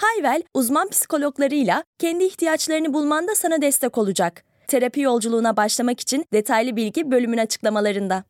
[0.00, 4.44] Hayvel, uzman psikologlarıyla kendi ihtiyaçlarını bulmanda sana destek olacak.
[4.68, 8.24] Terapi yolculuğuna başlamak için detaylı bilgi bölümün açıklamalarında.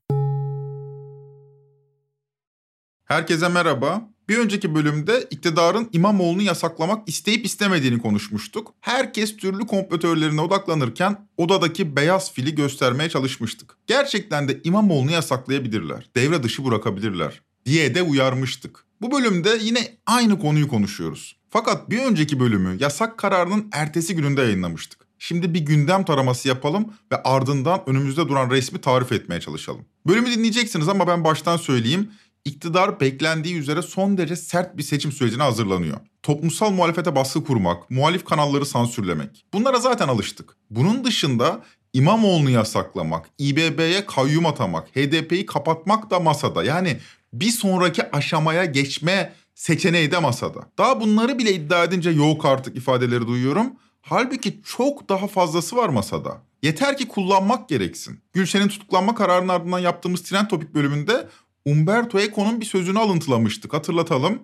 [3.05, 4.09] Herkese merhaba.
[4.29, 8.75] Bir önceki bölümde iktidarın İmamoğlu'nu yasaklamak isteyip istemediğini konuşmuştuk.
[8.81, 9.99] Herkes türlü komplo
[10.43, 13.77] odaklanırken odadaki beyaz fili göstermeye çalışmıştık.
[13.87, 18.88] Gerçekten de İmamoğlu'nu yasaklayabilirler, devre dışı bırakabilirler diye de uyarmıştık.
[19.01, 21.37] Bu bölümde yine aynı konuyu konuşuyoruz.
[21.51, 25.09] Fakat bir önceki bölümü yasak kararının ertesi gününde yayınlamıştık.
[25.19, 29.85] Şimdi bir gündem taraması yapalım ve ardından önümüzde duran resmi tarif etmeye çalışalım.
[30.07, 32.11] Bölümü dinleyeceksiniz ama ben baştan söyleyeyim.
[32.45, 35.97] İktidar beklendiği üzere son derece sert bir seçim sürecine hazırlanıyor.
[36.23, 39.45] Toplumsal muhalefete baskı kurmak, muhalif kanalları sansürlemek.
[39.53, 40.57] Bunlara zaten alıştık.
[40.71, 41.63] Bunun dışında
[41.93, 46.65] İmamoğlu'nu yasaklamak, İBB'ye kayyum atamak, HDP'yi kapatmak da masada.
[46.65, 46.99] Yani
[47.33, 50.61] bir sonraki aşamaya geçme seçeneği de masada.
[50.79, 53.73] Daha bunları bile iddia edince yok artık ifadeleri duyuyorum.
[54.03, 56.43] Halbuki çok daha fazlası var masada.
[56.63, 58.21] Yeter ki kullanmak gereksin.
[58.33, 61.29] Gülşen'in tutuklanma kararının ardından yaptığımız Trend Topik bölümünde
[61.65, 64.39] Umberto Eco'nun bir sözünü alıntılamıştık hatırlatalım.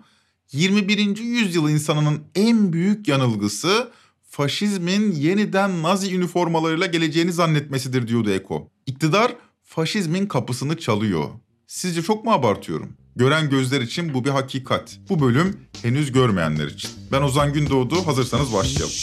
[0.53, 1.17] 21.
[1.17, 3.91] yüzyıl insanının en büyük yanılgısı
[4.23, 8.71] faşizmin yeniden Nazi üniformalarıyla geleceğini zannetmesidir diyordu Eko.
[8.87, 11.31] İktidar faşizmin kapısını çalıyor.
[11.75, 12.97] Sizce çok mu abartıyorum?
[13.17, 14.99] Gören gözler için bu bir hakikat.
[15.09, 16.91] Bu bölüm henüz görmeyenler için.
[17.13, 18.95] Ben Ozan Gündoğdu, hazırsanız başlayalım.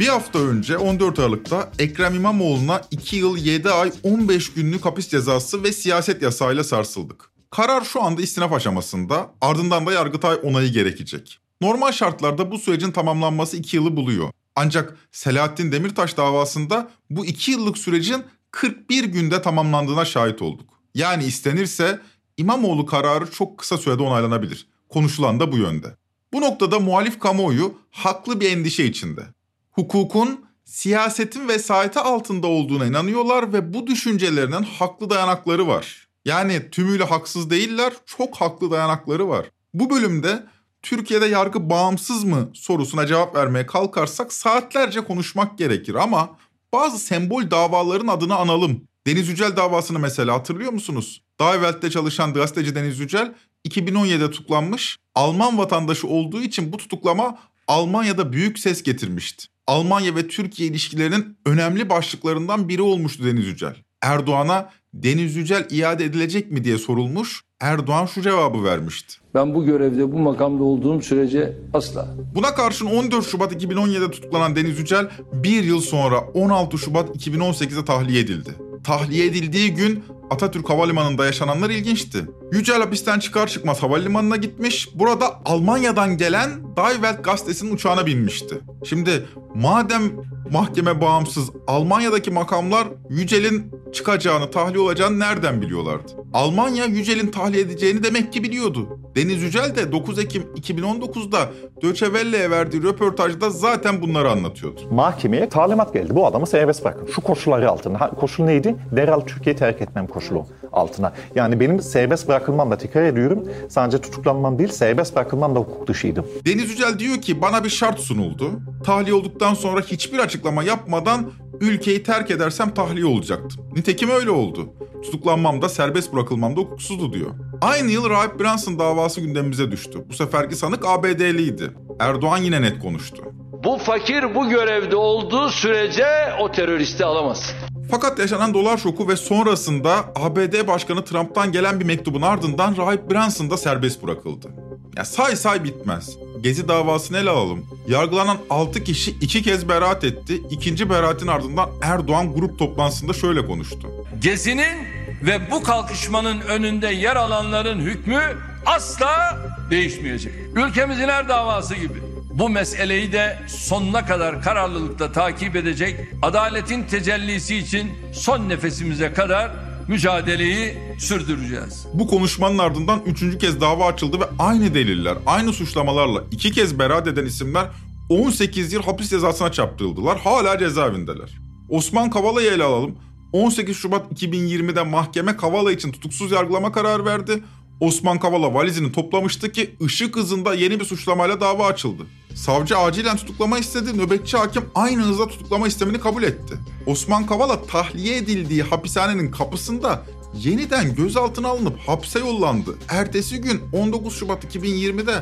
[0.00, 5.62] Bir hafta önce 14 Aralık'ta Ekrem İmamoğlu'na 2 yıl 7 ay 15 günlük hapis cezası
[5.62, 7.30] ve siyaset yasağıyla sarsıldık.
[7.50, 11.43] Karar şu anda istinaf aşamasında, ardından da Yargıtay onayı gerekecek.
[11.64, 14.30] Normal şartlarda bu sürecin tamamlanması 2 yılı buluyor.
[14.56, 20.68] Ancak Selahattin Demirtaş davasında bu 2 yıllık sürecin 41 günde tamamlandığına şahit olduk.
[20.94, 22.00] Yani istenirse
[22.36, 24.66] İmamoğlu kararı çok kısa sürede onaylanabilir.
[24.88, 25.96] Konuşulan da bu yönde.
[26.32, 29.22] Bu noktada muhalif kamuoyu haklı bir endişe içinde
[29.70, 36.08] hukukun siyasetin vesayeti altında olduğuna inanıyorlar ve bu düşüncelerinin haklı dayanakları var.
[36.24, 39.46] Yani tümüyle haksız değiller, çok haklı dayanakları var.
[39.74, 40.46] Bu bölümde
[40.84, 46.36] Türkiye'de yargı bağımsız mı sorusuna cevap vermeye kalkarsak saatlerce konuşmak gerekir ama
[46.72, 48.80] bazı sembol davaların adını analım.
[49.06, 51.22] Deniz Yücel davasını mesela hatırlıyor musunuz?
[51.38, 53.34] Daha çalışan gazeteci Deniz Yücel
[53.68, 54.96] 2017'de tutuklanmış.
[55.14, 59.46] Alman vatandaşı olduğu için bu tutuklama Almanya'da büyük ses getirmişti.
[59.66, 63.76] Almanya ve Türkiye ilişkilerinin önemli başlıklarından biri olmuştu Deniz Yücel.
[64.02, 67.44] Erdoğan'a Deniz Yücel iade edilecek mi diye sorulmuş.
[67.64, 69.14] Erdoğan şu cevabı vermişti.
[69.34, 72.08] Ben bu görevde, bu makamda olduğum sürece asla.
[72.34, 78.20] Buna karşın 14 Şubat 2017'de tutuklanan Deniz Yücel bir yıl sonra 16 Şubat 2018'de tahliye
[78.20, 78.50] edildi.
[78.84, 82.26] Tahliye edildiği gün Atatürk Havalimanı'nda yaşananlar ilginçti.
[82.52, 84.88] Yücel hapisten çıkar çıkmaz havalimanına gitmiş.
[84.94, 88.60] Burada Almanya'dan gelen Die Welt gazetesinin uçağına binmişti.
[88.84, 90.02] Şimdi madem
[90.50, 96.12] mahkeme bağımsız Almanya'daki makamlar Yücel'in çıkacağını, tahliye olacağını nereden biliyorlardı?
[96.32, 98.98] Almanya Yücel'in tahliye edeceğini demek ki biliyordu.
[99.16, 101.38] Deniz Yücel de 9 Ekim 2019'da
[101.82, 104.80] Deutsche Welle'ye verdiği röportajda zaten bunları anlatıyordu.
[104.90, 106.14] Mahkemeye talimat geldi.
[106.14, 107.08] Bu adamı serbest bırakın.
[107.14, 108.10] Şu koşulları altında.
[108.20, 108.76] Koşul neydi?
[108.96, 111.12] Derhal Türkiye'yi terk etmem koşulu altına.
[111.34, 113.48] Yani benim serbest bırakılmam da tekrar ediyorum.
[113.68, 116.24] Sadece tutuklanmam değil, serbest bırakılmam da hukuk dışıydı.
[116.46, 118.50] Deniz Yücel diyor ki bana bir şart sunuldu.
[118.84, 121.30] Tahliye olduktan sonra hiçbir açıklama yapmadan
[121.60, 123.66] ülkeyi terk edersem tahliye olacaktım.
[123.76, 124.68] Nitekim öyle oldu.
[125.02, 127.30] Tutuklanmam da serbest bırakılmam da hukuksuzdu diyor.
[127.60, 129.98] Aynı yıl Rahip Brunson davası gündemimize düştü.
[130.08, 131.70] Bu seferki sanık ABD'liydi.
[132.00, 133.22] Erdoğan yine net konuştu.
[133.64, 136.06] Bu fakir bu görevde olduğu sürece
[136.40, 137.54] o teröristi alamaz.
[137.90, 143.50] Fakat yaşanan dolar şoku ve sonrasında ABD Başkanı Trump'tan gelen bir mektubun ardından Rahip Brunson
[143.50, 144.48] da serbest bırakıldı.
[144.96, 146.16] Ya say say bitmez.
[146.40, 147.66] Gezi davasını ele alalım.
[147.88, 150.42] Yargılanan 6 kişi iki kez beraat etti.
[150.50, 153.88] İkinci beraatin ardından Erdoğan grup toplantısında şöyle konuştu.
[154.20, 154.86] Gezi'nin
[155.22, 158.20] ve bu kalkışmanın önünde yer alanların hükmü
[158.66, 159.38] asla
[159.70, 160.32] değişmeyecek.
[160.56, 167.90] Ülkemizin her davası gibi bu meseleyi de sonuna kadar kararlılıkla takip edecek, adaletin tecellisi için
[168.12, 169.50] son nefesimize kadar
[169.88, 171.86] mücadeleyi sürdüreceğiz.
[171.94, 177.06] Bu konuşmanın ardından üçüncü kez dava açıldı ve aynı deliller, aynı suçlamalarla iki kez beraat
[177.06, 177.66] eden isimler
[178.08, 180.20] 18 yıl hapis cezasına çarptırıldılar.
[180.20, 181.30] Hala cezaevindeler.
[181.68, 182.96] Osman Kavala'yı ele alalım.
[183.32, 187.42] 18 Şubat 2020'de mahkeme Kavala için tutuksuz yargılama kararı verdi.
[187.80, 192.02] Osman Kavala valizini toplamıştı ki ışık hızında yeni bir suçlamayla dava açıldı.
[192.34, 193.98] Savcı acilen tutuklama istedi.
[193.98, 196.54] Nöbetçi hakim aynı hızda tutuklama istemini kabul etti.
[196.86, 200.02] Osman Kavala tahliye edildiği hapishanenin kapısında
[200.34, 202.78] yeniden gözaltına alınıp hapse yollandı.
[202.88, 205.14] Ertesi gün 19 Şubat 2020'de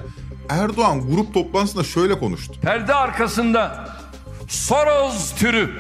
[0.48, 2.60] Erdoğan grup toplantısında şöyle konuştu.
[2.62, 3.88] Perde arkasında
[4.48, 5.70] Soros türü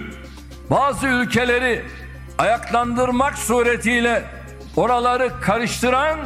[0.70, 1.82] bazı ülkeleri
[2.38, 4.24] ayaklandırmak suretiyle
[4.76, 6.18] oraları karıştıran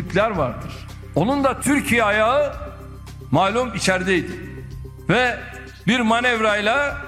[0.00, 0.72] tipler vardır.
[1.14, 2.54] Onun da Türkiye ayağı
[3.30, 4.32] malum içerideydi.
[5.08, 5.38] Ve
[5.86, 7.06] bir manevrayla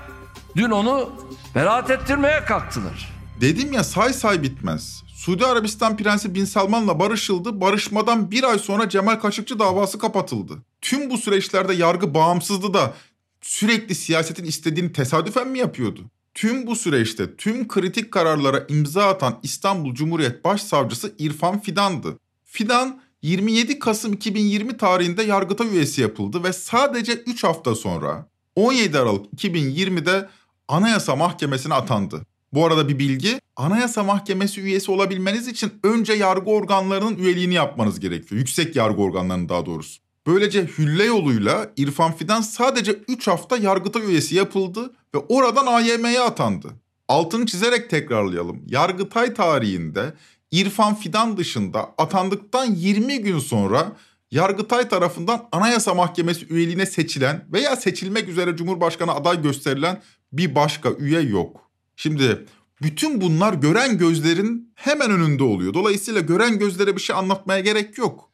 [0.56, 1.12] dün onu
[1.54, 3.12] beraat ettirmeye kalktılar.
[3.40, 5.02] Dedim ya say say bitmez.
[5.14, 7.60] Suudi Arabistan Prensi Bin Salman'la barışıldı.
[7.60, 10.58] Barışmadan bir ay sonra Cemal Kaşıkçı davası kapatıldı.
[10.80, 12.94] Tüm bu süreçlerde yargı bağımsızdı da
[13.40, 16.00] sürekli siyasetin istediğini tesadüfen mi yapıyordu?
[16.34, 22.18] Tüm bu süreçte tüm kritik kararlara imza atan İstanbul Cumhuriyet Başsavcısı İrfan Fidan'dı.
[22.52, 28.26] Fidan 27 Kasım 2020 tarihinde Yargıtay üyesi yapıldı ve sadece 3 hafta sonra
[28.56, 30.28] 17 Aralık 2020'de
[30.68, 32.26] Anayasa Mahkemesi'ne atandı.
[32.52, 38.38] Bu arada bir bilgi, Anayasa Mahkemesi üyesi olabilmeniz için önce yargı organlarının üyeliğini yapmanız gerekiyor.
[38.38, 40.00] Yüksek yargı organlarının daha doğrusu.
[40.26, 46.68] Böylece hülle yoluyla İrfan Fidan sadece 3 hafta Yargıtay üyesi yapıldı ve oradan AYM'ye atandı.
[47.08, 48.62] Altını çizerek tekrarlayalım.
[48.66, 50.14] Yargıtay tarihinde
[50.52, 53.92] İrfan Fidan dışında atandıktan 20 gün sonra
[54.30, 60.02] Yargıtay tarafından Anayasa Mahkemesi üyeliğine seçilen veya seçilmek üzere Cumhurbaşkanı aday gösterilen
[60.32, 61.70] bir başka üye yok.
[61.96, 62.46] Şimdi
[62.82, 65.74] bütün bunlar gören gözlerin hemen önünde oluyor.
[65.74, 68.30] Dolayısıyla gören gözlere bir şey anlatmaya gerek yok.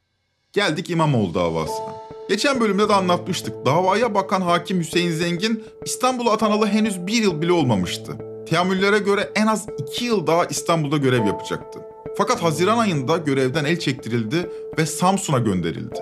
[0.52, 1.94] Geldik İmamoğlu davasına.
[2.28, 3.66] Geçen bölümde de anlatmıştık.
[3.66, 8.12] Davaya bakan hakim Hüseyin Zengin İstanbul'a atanalı henüz bir yıl bile olmamıştı.
[8.48, 11.87] Teamüllere göre en az iki yıl daha İstanbul'da görev yapacaktı.
[12.18, 15.94] Fakat Haziran ayında görevden el çektirildi ve Samsun'a gönderildi.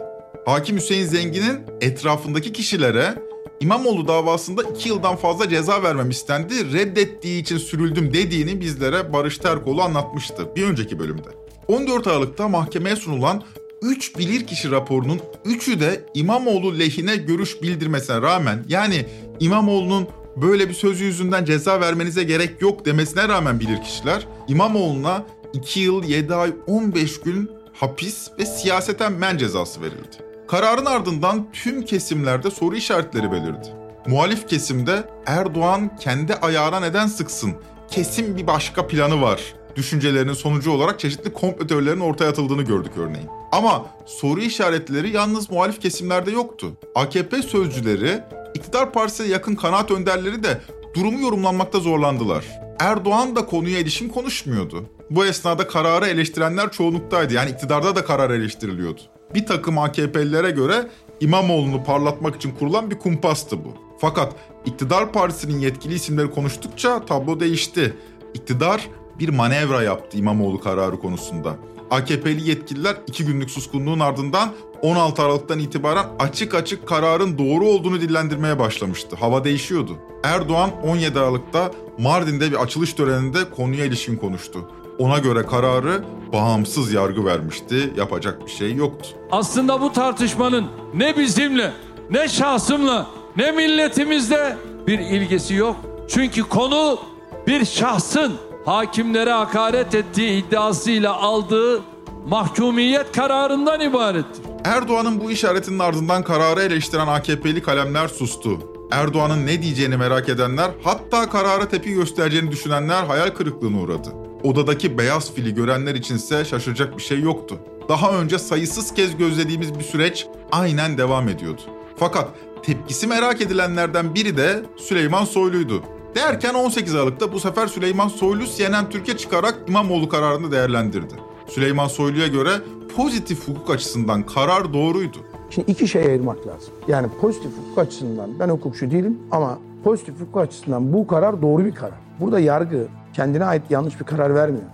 [0.46, 3.14] Hakim Hüseyin Zengin'in etrafındaki kişilere
[3.60, 9.82] İmamoğlu davasında iki yıldan fazla ceza vermem istendi, reddettiği için sürüldüm dediğini bizlere Barış Terkoğlu
[9.82, 11.28] anlatmıştı bir önceki bölümde.
[11.68, 13.42] 14 Aralık'ta mahkemeye sunulan
[13.82, 19.06] 3 bilirkişi raporunun 3'ü de İmamoğlu lehine görüş bildirmesine rağmen yani
[19.40, 26.04] İmamoğlu'nun böyle bir sözü yüzünden ceza vermenize gerek yok demesine rağmen bilirkişiler İmamoğlu'na 2 yıl
[26.04, 30.16] 7 ay 15 gün hapis ve siyaseten men cezası verildi.
[30.48, 33.68] Kararın ardından tüm kesimlerde soru işaretleri belirdi.
[34.06, 37.52] Muhalif kesimde Erdoğan kendi ayağına neden sıksın?
[37.90, 39.54] Kesin bir başka planı var.
[39.76, 43.28] Düşüncelerinin sonucu olarak çeşitli komplo teorilerinin ortaya atıldığını gördük örneğin.
[43.52, 46.72] Ama soru işaretleri yalnız muhalif kesimlerde yoktu.
[46.94, 48.22] AKP sözcüleri,
[48.54, 50.60] iktidar partisine yakın kanaat önderleri de
[50.96, 52.44] durumu yorumlanmakta zorlandılar.
[52.78, 54.84] Erdoğan da konuya ilişkin konuşmuyordu.
[55.10, 57.34] Bu esnada kararı eleştirenler çoğunluktaydı.
[57.34, 59.00] Yani iktidarda da karar eleştiriliyordu.
[59.34, 60.86] Bir takım AKP'lilere göre
[61.20, 63.68] İmamoğlu'nu parlatmak için kurulan bir kumpastı bu.
[63.98, 64.32] Fakat
[64.64, 67.96] iktidar partisinin yetkili isimleri konuştukça tablo değişti.
[68.34, 68.88] İktidar
[69.18, 71.56] bir manevra yaptı İmamoğlu kararı konusunda.
[71.90, 74.52] AKP'li yetkililer iki günlük suskunluğun ardından
[74.82, 79.16] 16 Aralık'tan itibaren açık açık kararın doğru olduğunu dillendirmeye başlamıştı.
[79.16, 79.96] Hava değişiyordu.
[80.24, 84.70] Erdoğan 17 Aralık'ta Mardin'de bir açılış töreninde konuya ilişkin konuştu.
[84.98, 87.92] Ona göre kararı bağımsız yargı vermişti.
[87.96, 89.08] Yapacak bir şey yoktu.
[89.30, 91.72] Aslında bu tartışmanın ne bizimle,
[92.10, 95.76] ne şahsımla, ne milletimizle bir ilgisi yok.
[96.08, 96.98] Çünkü konu
[97.46, 98.32] bir şahsın
[98.66, 101.82] hakimlere hakaret ettiği iddiasıyla aldığı
[102.26, 104.42] mahkumiyet kararından ibarettir.
[104.64, 108.58] Erdoğan'ın bu işaretinin ardından kararı eleştiren AKP'li kalemler sustu.
[108.90, 114.08] Erdoğan'ın ne diyeceğini merak edenler, hatta karara tepki göstereceğini düşünenler hayal kırıklığına uğradı.
[114.44, 117.58] Odadaki beyaz fili görenler içinse şaşıracak bir şey yoktu.
[117.88, 121.62] Daha önce sayısız kez gözlediğimiz bir süreç aynen devam ediyordu.
[121.96, 122.28] Fakat
[122.62, 125.82] tepkisi merak edilenlerden biri de Süleyman Soylu'ydu.
[126.16, 131.14] Derken 18 Aralık'ta bu sefer Süleyman Soylu CNN Türkiye çıkarak İmamoğlu kararını değerlendirdi.
[131.48, 132.50] Süleyman Soylu'ya göre
[132.96, 135.16] pozitif hukuk açısından karar doğruydu.
[135.50, 136.74] Şimdi iki şey ayırmak lazım.
[136.88, 141.74] Yani pozitif hukuk açısından ben hukukçu değilim ama pozitif hukuk açısından bu karar doğru bir
[141.74, 141.98] karar.
[142.20, 144.66] Burada yargı kendine ait yanlış bir karar vermiyor.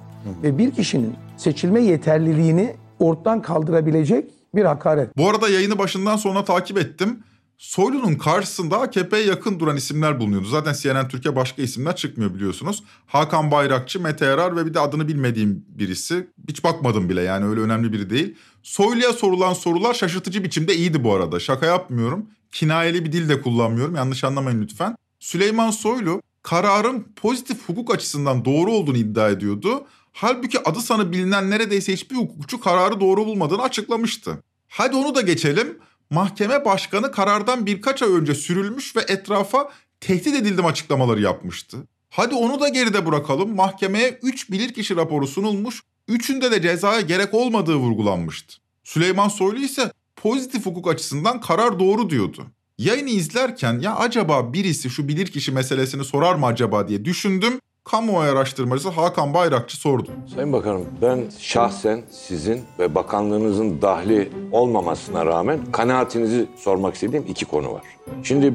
[0.42, 5.16] Ve bir kişinin seçilme yeterliliğini ortadan kaldırabilecek bir hakaret.
[5.16, 7.18] Bu arada yayını başından sona takip ettim.
[7.62, 10.46] Soylu'nun karşısında AKP'ye yakın duran isimler bulunuyordu.
[10.46, 12.84] Zaten CNN Türkiye başka isimler çıkmıyor biliyorsunuz.
[13.06, 16.26] Hakan Bayrakçı, Mete Yarar ve bir de adını bilmediğim birisi.
[16.48, 18.36] Hiç bakmadım bile yani öyle önemli biri değil.
[18.62, 21.40] Soylu'ya sorulan sorular şaşırtıcı biçimde iyiydi bu arada.
[21.40, 22.26] Şaka yapmıyorum.
[22.52, 23.94] Kinayeli bir dil de kullanmıyorum.
[23.94, 24.96] Yanlış anlamayın lütfen.
[25.20, 29.86] Süleyman Soylu kararın pozitif hukuk açısından doğru olduğunu iddia ediyordu.
[30.12, 34.42] Halbuki adı sanı bilinen neredeyse hiçbir hukukçu kararı doğru bulmadığını açıklamıştı.
[34.68, 35.78] Hadi onu da geçelim.
[36.12, 41.76] Mahkeme başkanı karardan birkaç ay önce sürülmüş ve etrafa tehdit edildim açıklamaları yapmıştı.
[42.10, 43.54] Hadi onu da geride bırakalım.
[43.54, 45.82] Mahkemeye 3 bilirkişi raporu sunulmuş.
[46.08, 48.56] Üçünde de cezaya gerek olmadığı vurgulanmıştı.
[48.84, 52.46] Süleyman Soylu ise pozitif hukuk açısından karar doğru diyordu.
[52.78, 57.60] Yayını izlerken ya acaba birisi şu bilirkişi meselesini sorar mı acaba diye düşündüm.
[57.84, 60.10] Kamuoyu araştırmacısı Hakan Bayrakçı sordu.
[60.34, 67.72] Sayın Bakanım ben şahsen sizin ve bakanlığınızın dahli olmamasına rağmen kanaatinizi sormak istediğim iki konu
[67.72, 67.82] var.
[68.22, 68.54] Şimdi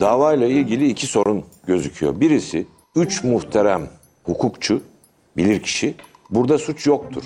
[0.00, 2.20] davayla ilgili iki sorun gözüküyor.
[2.20, 2.66] Birisi
[2.96, 3.88] üç muhterem
[4.24, 4.82] hukukçu,
[5.36, 5.94] bilirkişi
[6.30, 7.24] burada suç yoktur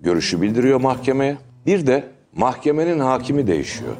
[0.00, 1.36] görüşü bildiriyor mahkemeye.
[1.66, 3.92] Bir de mahkemenin hakimi değişiyor.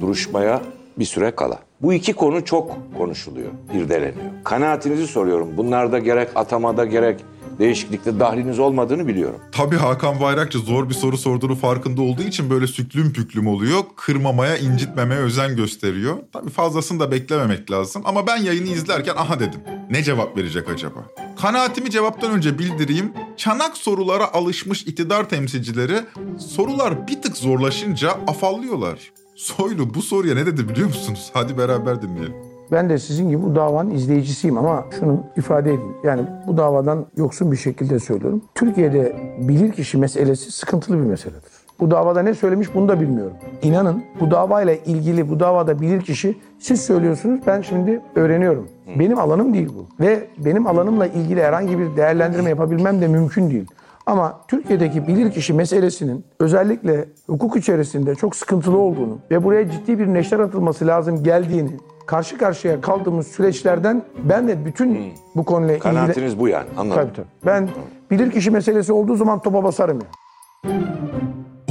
[0.00, 0.62] Duruşmaya
[0.98, 1.58] bir süre kala.
[1.82, 4.30] Bu iki konu çok konuşuluyor, irdeleniyor.
[4.44, 5.56] Kanaatinizi soruyorum.
[5.56, 7.20] Bunlarda gerek atamada gerek
[7.58, 9.40] değişiklikte dahliniz olmadığını biliyorum.
[9.52, 13.78] Tabii Hakan Bayrakçı zor bir soru sorduğunu farkında olduğu için böyle süklüm püklüm oluyor.
[13.96, 16.16] Kırmamaya, incitmemeye özen gösteriyor.
[16.32, 18.02] Tabii fazlasını da beklememek lazım.
[18.04, 19.60] Ama ben yayını izlerken aha dedim.
[19.90, 20.98] Ne cevap verecek acaba?
[21.40, 23.12] Kanaatimi cevaptan önce bildireyim.
[23.36, 26.00] Çanak sorulara alışmış iktidar temsilcileri
[26.38, 28.98] sorular bir tık zorlaşınca afallıyorlar.
[29.42, 31.30] Soylu bu soruya ne dedi biliyor musunuz?
[31.34, 32.34] Hadi beraber dinleyelim.
[32.72, 35.94] Ben de sizin gibi bu davanın izleyicisiyim ama şunu ifade edeyim.
[36.04, 38.42] Yani bu davadan yoksun bir şekilde söylüyorum.
[38.54, 41.52] Türkiye'de bilirkişi meselesi sıkıntılı bir meseledir.
[41.80, 43.36] Bu davada ne söylemiş bunu da bilmiyorum.
[43.62, 48.68] İnanın bu davayla ilgili bu davada bilirkişi siz söylüyorsunuz ben şimdi öğreniyorum.
[48.98, 50.04] Benim alanım değil bu.
[50.04, 53.66] Ve benim alanımla ilgili herhangi bir değerlendirme yapabilmem de mümkün değil.
[54.06, 60.38] Ama Türkiye'deki bilirkişi meselesinin özellikle hukuk içerisinde çok sıkıntılı olduğunu ve buraya ciddi bir neşter
[60.38, 61.70] atılması lazım geldiğini
[62.06, 65.82] karşı karşıya kaldığımız süreçlerden ben de bütün bu konuyla ilgili...
[65.82, 67.02] Kanaatiniz bu yani anladım.
[67.02, 67.26] Tabii tabii.
[67.46, 67.68] Ben
[68.10, 70.06] bilirkişi meselesi olduğu zaman topa basarım ya.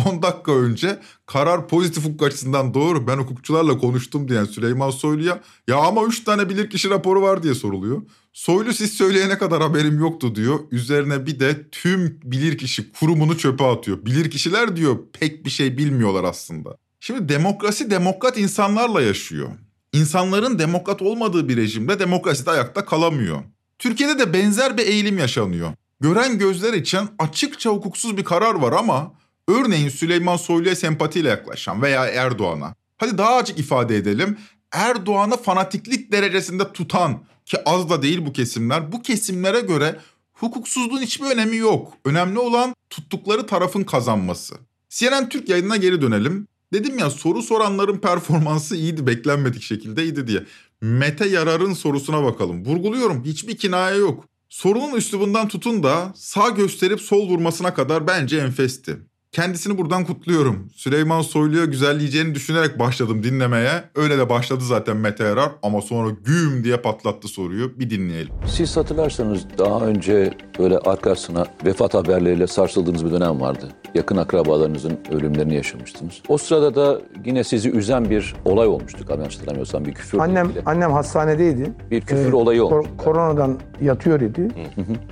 [0.05, 5.77] 10 dakika önce karar pozitif hukuk açısından doğru ben hukukçularla konuştum diyen Süleyman Soylu'ya ya
[5.77, 8.01] ama 3 tane bilirkişi raporu var diye soruluyor.
[8.33, 10.59] Soylu siz söyleyene kadar haberim yoktu diyor.
[10.71, 14.05] Üzerine bir de tüm bilirkişi kurumunu çöpe atıyor.
[14.05, 16.77] Bilirkişiler diyor pek bir şey bilmiyorlar aslında.
[16.99, 19.49] Şimdi demokrasi demokrat insanlarla yaşıyor.
[19.93, 23.43] İnsanların demokrat olmadığı bir rejimde demokrasi de ayakta kalamıyor.
[23.79, 25.73] Türkiye'de de benzer bir eğilim yaşanıyor.
[25.99, 29.13] Gören gözler için açıkça hukuksuz bir karar var ama
[29.47, 34.37] örneğin Süleyman Soylu'ya sempatiyle yaklaşan veya Erdoğan'a hadi daha açık ifade edelim
[34.71, 39.99] Erdoğan'ı fanatiklik derecesinde tutan ki az da değil bu kesimler bu kesimlere göre
[40.33, 41.93] hukuksuzluğun hiçbir önemi yok.
[42.05, 44.55] Önemli olan tuttukları tarafın kazanması.
[44.89, 46.47] CNN Türk yayınına geri dönelim.
[46.73, 50.45] Dedim ya soru soranların performansı iyiydi beklenmedik şekilde iyiydi diye.
[50.81, 52.65] Mete Yarar'ın sorusuna bakalım.
[52.65, 54.25] Vurguluyorum hiçbir kinaye yok.
[54.49, 58.97] Sorunun üslubundan tutun da sağ gösterip sol vurmasına kadar bence enfesti.
[59.35, 60.67] Kendisini buradan kutluyorum.
[60.75, 63.71] Süleyman Soylu'ya güzelleyeceğini düşünerek başladım dinlemeye.
[63.95, 67.79] Öyle de başladı zaten Mete Yarar ama sonra güm diye patlattı soruyu.
[67.79, 68.33] Bir dinleyelim.
[68.47, 73.69] Siz hatırlarsanız daha önce böyle arkasına vefat haberleriyle sarsıldığınız bir dönem vardı.
[73.93, 76.21] Yakın akrabalarınızın ölümlerini yaşamıştınız.
[76.27, 79.05] O sırada da yine sizi üzen bir olay olmuştu.
[79.09, 80.19] Yanlış hatırlamıyorsam bir küfür.
[80.19, 80.61] Annem ilgili.
[80.65, 81.71] annem hastanedeydi.
[81.91, 82.87] Bir küfür Ee, olayı kor- olmuş.
[82.97, 84.47] koronadan yatıyor idi.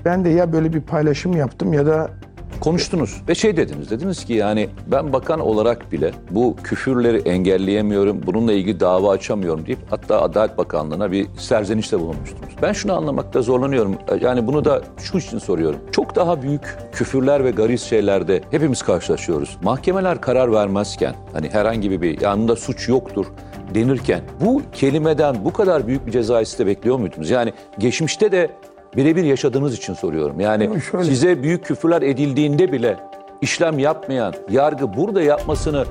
[0.05, 2.11] Ben de ya böyle bir paylaşım yaptım ya da
[2.59, 3.91] Konuştunuz ve şey dediniz.
[3.91, 8.21] Dediniz ki yani ben bakan olarak bile bu küfürleri engelleyemiyorum.
[8.25, 12.53] Bununla ilgili dava açamıyorum deyip hatta Adalet Bakanlığı'na bir serzenişte bulunmuştunuz.
[12.61, 13.95] Ben şunu anlamakta zorlanıyorum.
[14.21, 15.79] Yani bunu da şu için soruyorum.
[15.91, 19.57] Çok daha büyük küfürler ve gariz şeylerde hepimiz karşılaşıyoruz.
[19.63, 23.25] Mahkemeler karar vermezken hani herhangi bir yanında suç yoktur
[23.75, 27.29] denirken bu kelimeden bu kadar büyük bir ceza de bekliyor muydunuz?
[27.29, 28.49] Yani geçmişte de
[28.95, 30.39] birebir yaşadığınız için soruyorum.
[30.39, 31.05] Yani şöyle.
[31.05, 32.99] size büyük küfürler edildiğinde bile
[33.41, 35.85] işlem yapmayan yargı burada yapmasını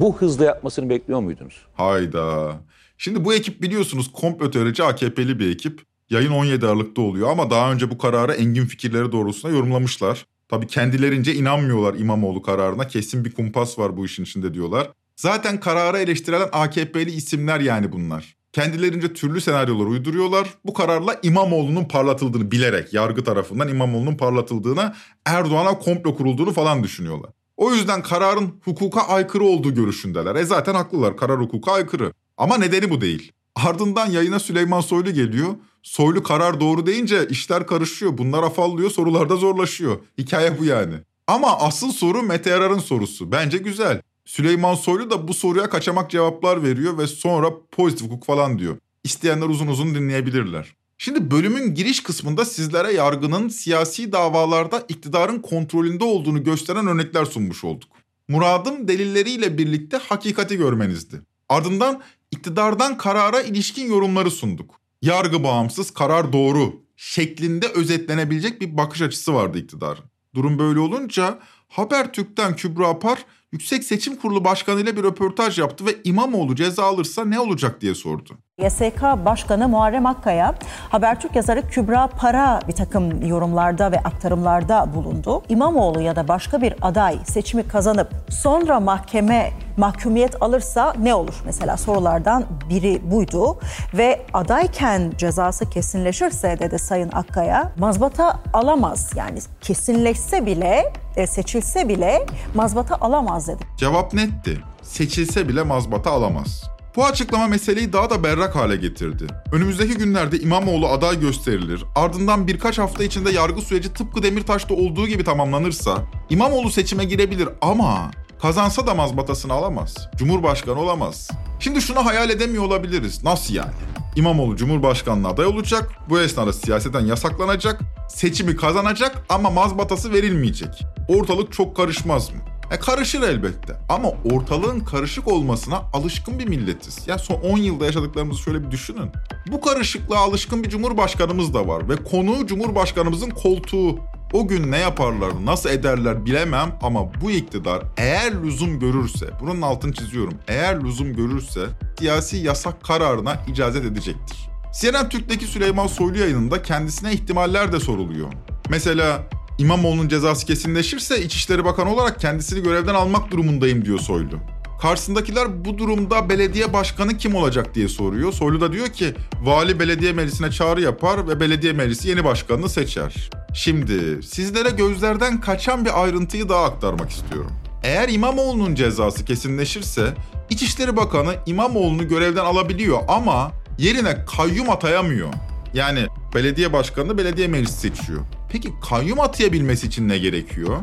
[0.00, 1.66] bu hızda yapmasını bekliyor muydunuz?
[1.74, 2.52] Hayda.
[2.98, 5.80] Şimdi bu ekip biliyorsunuz komplo teorici AKP'li bir ekip.
[6.10, 10.26] Yayın 17 Aralık'ta oluyor ama daha önce bu kararı engin fikirleri doğrultusunda yorumlamışlar.
[10.48, 12.86] Tabii kendilerince inanmıyorlar İmamoğlu kararına.
[12.86, 14.90] Kesin bir kumpas var bu işin içinde diyorlar.
[15.16, 18.37] Zaten kararı eleştirilen AKP'li isimler yani bunlar.
[18.58, 20.54] Kendilerince türlü senaryolar uyduruyorlar.
[20.64, 24.96] Bu kararla İmamoğlu'nun parlatıldığını bilerek yargı tarafından İmamoğlu'nun parlatıldığına
[25.26, 27.30] Erdoğan'a komplo kurulduğunu falan düşünüyorlar.
[27.56, 30.36] O yüzden kararın hukuka aykırı olduğu görüşündeler.
[30.36, 32.12] E zaten haklılar karar hukuka aykırı.
[32.36, 33.32] Ama nedeni bu değil.
[33.54, 35.54] Ardından yayına Süleyman Soylu geliyor.
[35.82, 38.18] Soylu karar doğru deyince işler karışıyor.
[38.18, 39.98] Bunlar afallıyor, sorularda zorlaşıyor.
[40.18, 40.94] Hikaye bu yani.
[41.26, 43.32] Ama asıl soru Mete Yarar'ın sorusu.
[43.32, 44.00] Bence güzel.
[44.28, 48.76] Süleyman Soylu da bu soruya kaçamak cevaplar veriyor ve sonra pozitif hukuk falan diyor.
[49.04, 50.74] İsteyenler uzun uzun dinleyebilirler.
[50.98, 57.88] Şimdi bölümün giriş kısmında sizlere yargının siyasi davalarda iktidarın kontrolünde olduğunu gösteren örnekler sunmuş olduk.
[58.28, 61.20] Muradım delilleriyle birlikte hakikati görmenizdi.
[61.48, 64.80] Ardından iktidardan karara ilişkin yorumları sunduk.
[65.02, 70.04] Yargı bağımsız, karar doğru şeklinde özetlenebilecek bir bakış açısı vardı iktidarın.
[70.34, 75.96] Durum böyle olunca Habertürk'ten Kübra Par Yüksek Seçim Kurulu Başkanı ile bir röportaj yaptı ve
[76.04, 78.38] İmamoğlu ceza alırsa ne olacak diye sordu.
[78.58, 80.54] YSK Başkanı Muharrem Akkaya,
[80.88, 85.42] Habertürk yazarı Kübra Para bir takım yorumlarda ve aktarımlarda bulundu.
[85.48, 91.34] İmamoğlu ya da başka bir aday seçimi kazanıp sonra mahkeme mahkumiyet alırsa ne olur?
[91.44, 93.58] Mesela sorulardan biri buydu
[93.94, 99.10] ve adayken cezası kesinleşirse dedi Sayın Akkaya mazbata alamaz.
[99.16, 103.64] Yani kesinleşse bile e, seçilse bile mazbata alamaz dedi.
[103.76, 104.60] Cevap netti.
[104.82, 106.77] Seçilse bile mazbata alamaz.
[106.96, 109.26] Bu açıklama meseleyi daha da berrak hale getirdi.
[109.52, 115.24] Önümüzdeki günlerde İmamoğlu aday gösterilir, ardından birkaç hafta içinde yargı süreci tıpkı Demirtaş'ta olduğu gibi
[115.24, 118.10] tamamlanırsa İmamoğlu seçime girebilir ama
[118.42, 119.96] kazansa da mazbatasını alamaz.
[120.16, 121.30] Cumhurbaşkanı olamaz.
[121.60, 123.24] Şimdi şunu hayal edemiyor olabiliriz.
[123.24, 123.72] Nasıl yani?
[124.16, 130.84] İmamoğlu Cumhurbaşkanlığı aday olacak, bu esnada siyaseten yasaklanacak, seçimi kazanacak ama mazbatası verilmeyecek.
[131.08, 132.38] Ortalık çok karışmaz mı?
[132.70, 137.08] E karışır elbette ama ortalığın karışık olmasına alışkın bir milletiz.
[137.08, 139.10] Ya son 10 yılda yaşadıklarımızı şöyle bir düşünün.
[139.52, 143.98] Bu karışıklığa alışkın bir cumhurbaşkanımız da var ve konu cumhurbaşkanımızın koltuğu.
[144.32, 149.92] O gün ne yaparlar, nasıl ederler bilemem ama bu iktidar eğer lüzum görürse, bunun altını
[149.92, 151.60] çiziyorum, eğer lüzum görürse
[151.98, 154.48] siyasi yasak kararına icazet edecektir.
[154.80, 158.32] CNN Türk'teki Süleyman Soylu yayınında kendisine ihtimaller de soruluyor.
[158.68, 159.22] Mesela
[159.58, 164.38] İmamoğlu'nun cezası kesinleşirse İçişleri Bakanı olarak kendisini görevden almak durumundayım diyor Soylu.
[164.82, 168.32] Karşısındakiler bu durumda belediye başkanı kim olacak diye soruyor.
[168.32, 173.30] Soylu da diyor ki vali belediye meclisine çağrı yapar ve belediye meclisi yeni başkanını seçer.
[173.54, 177.52] Şimdi sizlere gözlerden kaçan bir ayrıntıyı daha aktarmak istiyorum.
[177.82, 180.14] Eğer İmamoğlu'nun cezası kesinleşirse
[180.50, 185.28] İçişleri Bakanı İmamoğlu'nu görevden alabiliyor ama yerine kayyum atayamıyor.
[185.74, 188.20] Yani belediye başkanını belediye meclisi seçiyor.
[188.52, 190.76] Peki kayyum atayabilmesi için ne gerekiyor?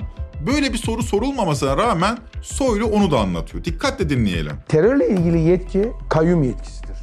[0.47, 3.63] Böyle bir soru sorulmamasına rağmen Soylu onu da anlatıyor.
[3.63, 4.51] Dikkatle dinleyelim.
[4.67, 6.97] Terörle ilgili yetki kayyum yetkisidir.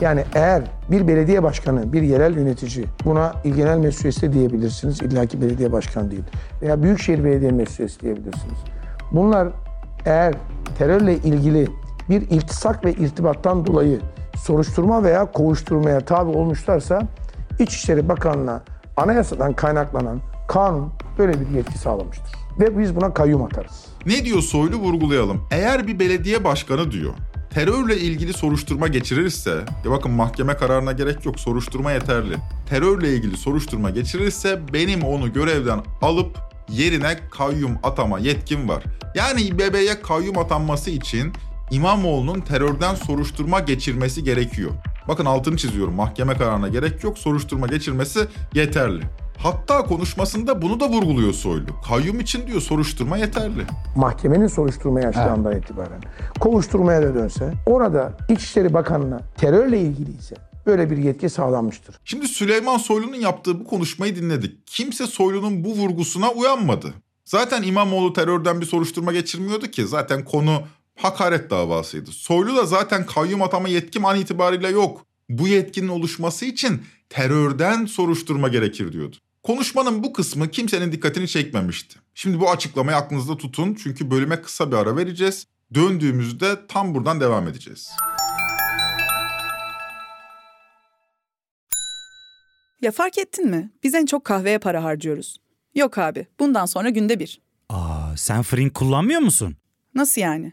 [0.00, 5.02] Yani eğer bir belediye başkanı, bir yerel yönetici buna il genel mesuliyeti diyebilirsiniz.
[5.02, 6.22] İlla belediye başkanı değil.
[6.62, 8.58] Veya büyükşehir belediye mesuliyeti diyebilirsiniz.
[9.12, 9.48] Bunlar
[10.06, 10.34] eğer
[10.78, 11.66] terörle ilgili
[12.10, 14.00] bir iltisak ve irtibattan dolayı
[14.36, 17.02] soruşturma veya kovuşturmaya tabi olmuşlarsa
[17.58, 18.62] İçişleri Bakanlığı'na
[18.96, 22.34] anayasadan kaynaklanan kanun böyle bir yetki sağlamıştır.
[22.60, 23.84] Ve biz buna kayyum atarız.
[24.06, 25.40] Ne diyor Soylu vurgulayalım.
[25.50, 27.14] Eğer bir belediye başkanı diyor
[27.54, 29.50] terörle ilgili soruşturma geçirirse,
[29.84, 32.36] ya bakın mahkeme kararına gerek yok soruşturma yeterli.
[32.68, 36.38] Terörle ilgili soruşturma geçirirse benim onu görevden alıp
[36.68, 38.84] yerine kayyum atama yetkim var.
[39.14, 41.32] Yani İBB'ye kayyum atanması için
[41.70, 44.70] İmamoğlu'nun terörden soruşturma geçirmesi gerekiyor.
[45.08, 45.94] Bakın altını çiziyorum.
[45.94, 47.18] Mahkeme kararına gerek yok.
[47.18, 48.20] Soruşturma geçirmesi
[48.54, 49.02] yeterli.
[49.38, 51.66] Hatta konuşmasında bunu da vurguluyor Soylu.
[51.88, 53.62] Kayyum için diyor soruşturma yeterli.
[53.96, 55.64] Mahkemenin soruşturmaya açtığından evet.
[55.64, 56.00] itibaren
[56.40, 60.36] kovuşturmaya da dönse orada İçişleri Bakanı'na terörle ilgili ise
[60.66, 61.96] böyle bir yetki sağlanmıştır.
[62.04, 64.66] Şimdi Süleyman Soylu'nun yaptığı bu konuşmayı dinledik.
[64.66, 66.94] Kimse Soylu'nun bu vurgusuna uyanmadı.
[67.24, 69.86] Zaten İmamoğlu terörden bir soruşturma geçirmiyordu ki.
[69.86, 70.62] Zaten konu
[70.98, 72.10] hakaret davasıydı.
[72.10, 75.06] Soylu da zaten kayyum atama yetkim an itibariyle yok.
[75.28, 79.16] Bu yetkinin oluşması için terörden soruşturma gerekir diyordu.
[79.42, 81.98] Konuşmanın bu kısmı kimsenin dikkatini çekmemişti.
[82.14, 85.46] Şimdi bu açıklamayı aklınızda tutun çünkü bölüme kısa bir ara vereceğiz.
[85.74, 87.90] Döndüğümüzde tam buradan devam edeceğiz.
[92.82, 93.70] Ya fark ettin mi?
[93.82, 95.36] Biz en çok kahveye para harcıyoruz.
[95.74, 97.40] Yok abi, bundan sonra günde bir.
[97.68, 99.56] Aa, sen Frink kullanmıyor musun?
[99.94, 100.52] Nasıl yani?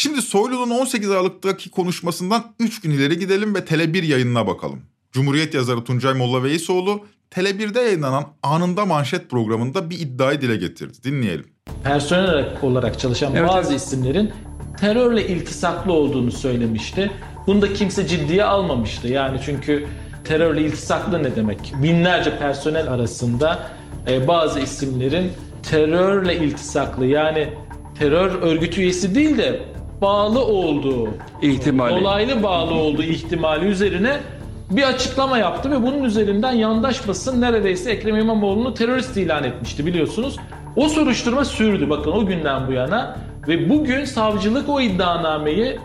[0.00, 4.82] Şimdi Soylu'nun 18 Aralık'taki konuşmasından 3 gün ileri gidelim ve Tele1 yayınına bakalım.
[5.12, 10.98] Cumhuriyet yazarı Tuncay Molla Veysoğlu, Tele1'de yayınlanan Anında Manşet programında bir iddiayı dile getirdi.
[11.04, 11.46] Dinleyelim.
[11.84, 13.80] Personel olarak çalışan Evet, bazı evet.
[13.80, 14.32] isimlerin
[14.80, 17.10] terörle iltisaklı olduğunu söylemişti.
[17.46, 19.08] Bunu da kimse ciddiye almamıştı.
[19.08, 19.86] Yani çünkü
[20.24, 21.72] terörle iltisaklı ne demek?
[21.82, 23.70] Binlerce personel arasında
[24.08, 25.32] e, bazı isimlerin
[25.62, 27.48] terörle iltisaklı yani
[27.98, 31.08] terör örgütü üyesi değil de bağlı olduğu
[31.42, 32.00] İhtimali.
[32.00, 34.16] dolaylı bağlı olduğu ihtimali üzerine
[34.70, 40.36] bir açıklama yaptı ve bunun üzerinden yandaş basın neredeyse Ekrem İmamoğlu'nu terörist ilan etmişti biliyorsunuz.
[40.76, 43.16] O soruşturma sürdü bakın o günden bu yana
[43.48, 45.78] ve bugün savcılık o iddianameyi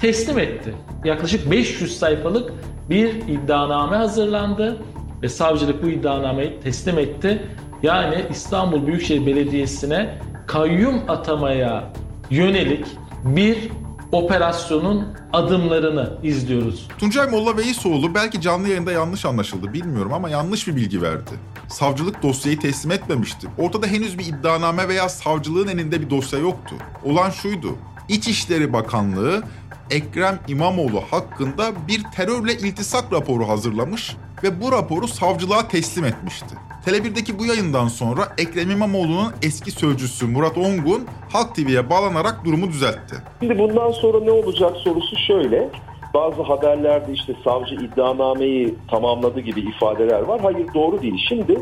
[0.00, 0.74] teslim etti.
[1.04, 2.52] Yaklaşık 500 sayfalık
[2.90, 4.76] bir iddianame hazırlandı
[5.22, 7.42] ve savcılık bu iddianameyi teslim etti.
[7.82, 11.84] Yani İstanbul Büyükşehir Belediyesi'ne kayyum atamaya
[12.30, 12.86] yönelik
[13.24, 13.70] bir
[14.12, 16.88] operasyonun adımlarını izliyoruz.
[16.98, 21.30] Tuncay Molla Veysoğlu belki canlı yayında yanlış anlaşıldı bilmiyorum ama yanlış bir bilgi verdi.
[21.68, 23.48] Savcılık dosyayı teslim etmemişti.
[23.58, 26.74] Ortada henüz bir iddianame veya savcılığın elinde bir dosya yoktu.
[27.04, 27.76] Olan şuydu.
[28.08, 29.42] İçişleri Bakanlığı
[29.90, 36.54] Ekrem İmamoğlu hakkında bir terörle iltisak raporu hazırlamış ve bu raporu savcılığa teslim etmişti.
[36.86, 43.14] Tele1'deki bu yayından sonra Ekrem İmamoğlu'nun eski sözcüsü Murat Ongun Halk TV'ye bağlanarak durumu düzeltti.
[43.40, 45.70] Şimdi bundan sonra ne olacak sorusu şöyle.
[46.14, 50.40] Bazı haberlerde işte savcı iddianameyi tamamladı gibi ifadeler var.
[50.40, 51.26] Hayır doğru değil.
[51.28, 51.58] Şimdi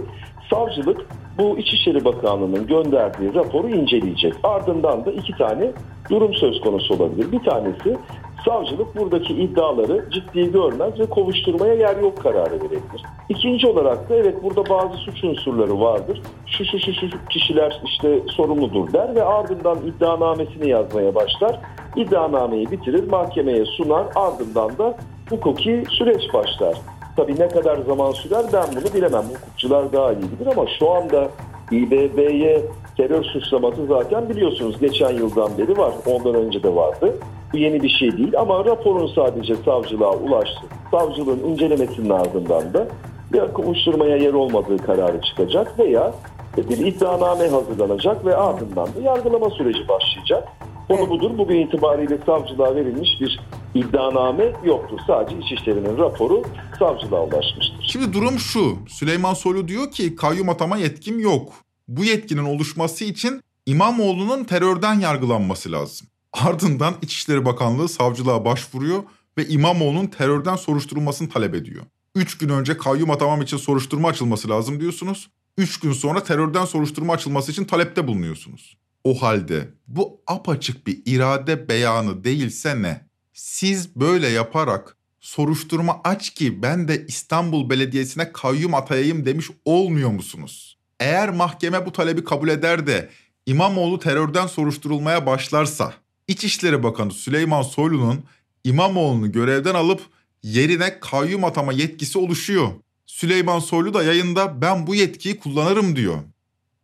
[0.50, 1.06] savcılık
[1.38, 4.34] bu İçişleri Bakanlığı'nın gönderdiği raporu inceleyecek.
[4.42, 5.70] Ardından da iki tane
[6.10, 7.32] durum söz konusu olabilir.
[7.32, 7.96] Bir tanesi
[8.44, 13.02] savcılık buradaki iddiaları ciddi görmez ve kovuşturmaya yer yok kararı verebilir.
[13.28, 16.22] İkinci olarak da evet burada bazı suç unsurları vardır.
[16.46, 21.60] Şu şu şu, şu kişiler işte sorumludur der ve ardından iddianamesini yazmaya başlar.
[21.96, 24.96] İddianameyi bitirir, mahkemeye sunar, ardından da
[25.30, 26.76] hukuki süreç başlar.
[27.16, 29.24] Tabii ne kadar zaman sürer ben bunu bilemem.
[29.24, 31.28] Hukukçular daha iyi bilir ama şu anda
[31.70, 32.62] İBB'ye
[32.96, 35.92] terör suçlaması zaten biliyorsunuz geçen yıldan beri var.
[36.06, 37.14] Ondan önce de vardı.
[37.52, 40.66] Bu yeni bir şey değil ama raporun sadece savcılığa ulaştı.
[40.90, 42.88] Savcılığın incelemesinin ardından da
[43.32, 46.14] bir kovuşturmaya yer olmadığı kararı çıkacak veya
[46.56, 50.48] bir iddianame hazırlanacak ve ardından da yargılama süreci başlayacak.
[50.88, 51.38] Konu budur.
[51.38, 53.40] Bugün itibariyle savcılığa verilmiş bir
[53.74, 54.98] iddianame yoktur.
[55.06, 56.42] Sadece İçişleri'nin raporu
[56.78, 57.86] savcılığa ulaşmıştır.
[57.92, 58.76] Şimdi durum şu.
[58.88, 61.52] Süleyman Soylu diyor ki kayyum atama yetkim yok.
[61.88, 66.08] Bu yetkinin oluşması için İmamoğlu'nun terörden yargılanması lazım.
[66.32, 69.02] Ardından İçişleri Bakanlığı savcılığa başvuruyor
[69.38, 71.82] ve İmamoğlu'nun terörden soruşturulmasını talep ediyor.
[72.14, 75.30] 3 gün önce kayyum atamam için soruşturma açılması lazım diyorsunuz.
[75.56, 78.78] 3 gün sonra terörden soruşturma açılması için talepte bulunuyorsunuz.
[79.04, 83.06] O halde bu apaçık bir irade beyanı değilse ne?
[83.32, 90.78] Siz böyle yaparak soruşturma aç ki ben de İstanbul Belediyesi'ne kayyum atayayım demiş olmuyor musunuz?
[91.00, 93.10] Eğer mahkeme bu talebi kabul eder de
[93.46, 95.94] İmamoğlu terörden soruşturulmaya başlarsa
[96.28, 98.24] İçişleri Bakanı Süleyman Soylu'nun
[98.64, 100.00] İmamoğlu'nu görevden alıp
[100.42, 102.68] yerine kayyum atama yetkisi oluşuyor.
[103.06, 106.18] Süleyman Soylu da yayında ben bu yetkiyi kullanırım diyor.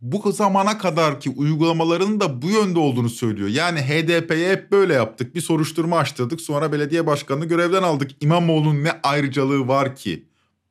[0.00, 3.48] Bu zamana kadarki uygulamaların da bu yönde olduğunu söylüyor.
[3.48, 5.34] Yani HDP'ye hep böyle yaptık.
[5.34, 8.10] Bir soruşturma açtırdık sonra belediye başkanını görevden aldık.
[8.20, 10.24] İmamoğlu'nun ne ayrıcalığı var ki?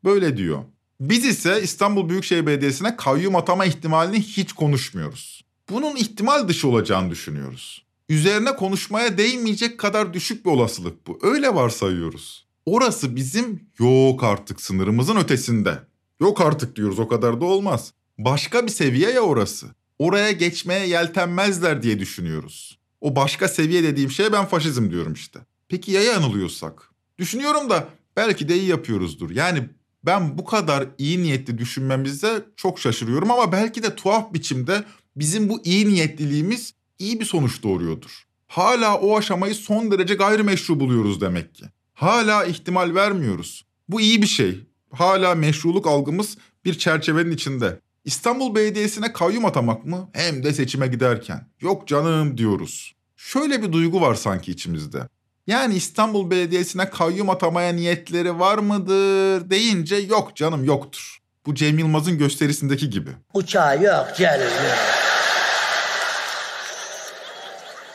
[0.04, 0.64] Böyle diyor.
[1.00, 5.44] Biz ise İstanbul Büyükşehir Belediyesi'ne kayyum atama ihtimalini hiç konuşmuyoruz.
[5.70, 7.87] Bunun ihtimal dışı olacağını düşünüyoruz.
[8.10, 11.20] Üzerine konuşmaya değmeyecek kadar düşük bir olasılık bu.
[11.22, 12.48] Öyle varsayıyoruz.
[12.66, 15.80] Orası bizim yok artık sınırımızın ötesinde.
[16.22, 17.94] Yok artık diyoruz o kadar da olmaz.
[18.18, 19.68] Başka bir seviye ya orası.
[20.00, 22.80] Oraya geçmeye yeltenmezler diye düşünüyoruz.
[23.02, 25.40] O başka seviye dediğim şeye ben faşizm diyorum işte.
[25.70, 26.92] Peki ya yanılıyorsak?
[27.18, 29.30] Düşünüyorum da belki de iyi yapıyoruzdur.
[29.32, 29.70] Yani
[30.04, 34.84] ben bu kadar iyi niyetli düşünmemize çok şaşırıyorum ama belki de tuhaf biçimde
[35.16, 38.24] bizim bu iyi niyetliliğimiz iyi bir sonuç doğuruyordur.
[38.48, 41.66] Hala o aşamayı son derece gayrimeşru buluyoruz demek ki.
[41.94, 43.66] Hala ihtimal vermiyoruz.
[43.90, 44.68] Bu iyi bir şey.
[44.92, 47.80] Hala meşruluk algımız bir çerçevenin içinde.
[48.06, 50.10] İstanbul Belediyesi'ne kayyum atamak mı?
[50.14, 51.48] Hem de seçime giderken.
[51.62, 52.96] Yok canım diyoruz.
[53.16, 55.08] Şöyle bir duygu var sanki içimizde.
[55.48, 61.18] Yani İstanbul Belediyesi'ne kayyum atamaya niyetleri var mıdır deyince yok canım yoktur.
[61.46, 63.10] Bu Cem Yılmaz'ın gösterisindeki gibi.
[63.34, 64.97] Uçağı yok canım yok.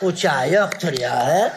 [0.05, 1.27] Uçağı yoktur ya.
[1.27, 1.53] He?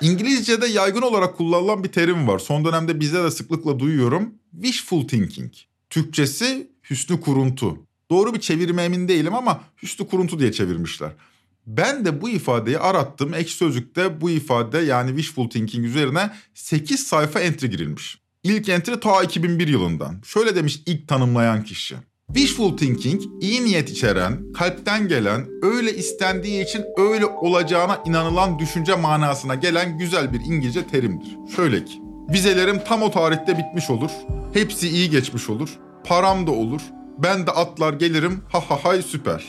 [0.00, 2.38] İngilizce'de yaygın olarak kullanılan bir terim var.
[2.38, 4.34] Son dönemde bizde de sıklıkla duyuyorum.
[4.52, 5.52] Wishful thinking.
[5.90, 7.78] Türkçesi hüsnü kuruntu.
[8.10, 11.10] Doğru bir çevirme emin değilim ama hüsnü kuruntu diye çevirmişler.
[11.66, 13.34] Ben de bu ifadeyi arattım.
[13.34, 18.18] Ekşi Sözlük'te bu ifade yani wishful thinking üzerine 8 sayfa entry girilmiş.
[18.42, 20.20] İlk entry ta 2001 yılından.
[20.24, 21.96] Şöyle demiş ilk tanımlayan kişi.
[22.28, 29.54] Wishful thinking, iyi niyet içeren, kalpten gelen, öyle istendiği için öyle olacağına inanılan düşünce manasına
[29.54, 31.36] gelen güzel bir İngilizce terimdir.
[31.56, 31.92] Şöyle ki,
[32.32, 34.10] vizelerim tam o tarihte bitmiş olur,
[34.54, 36.80] hepsi iyi geçmiş olur, param da olur,
[37.18, 39.44] ben de atlar gelirim, ha ha hay süper.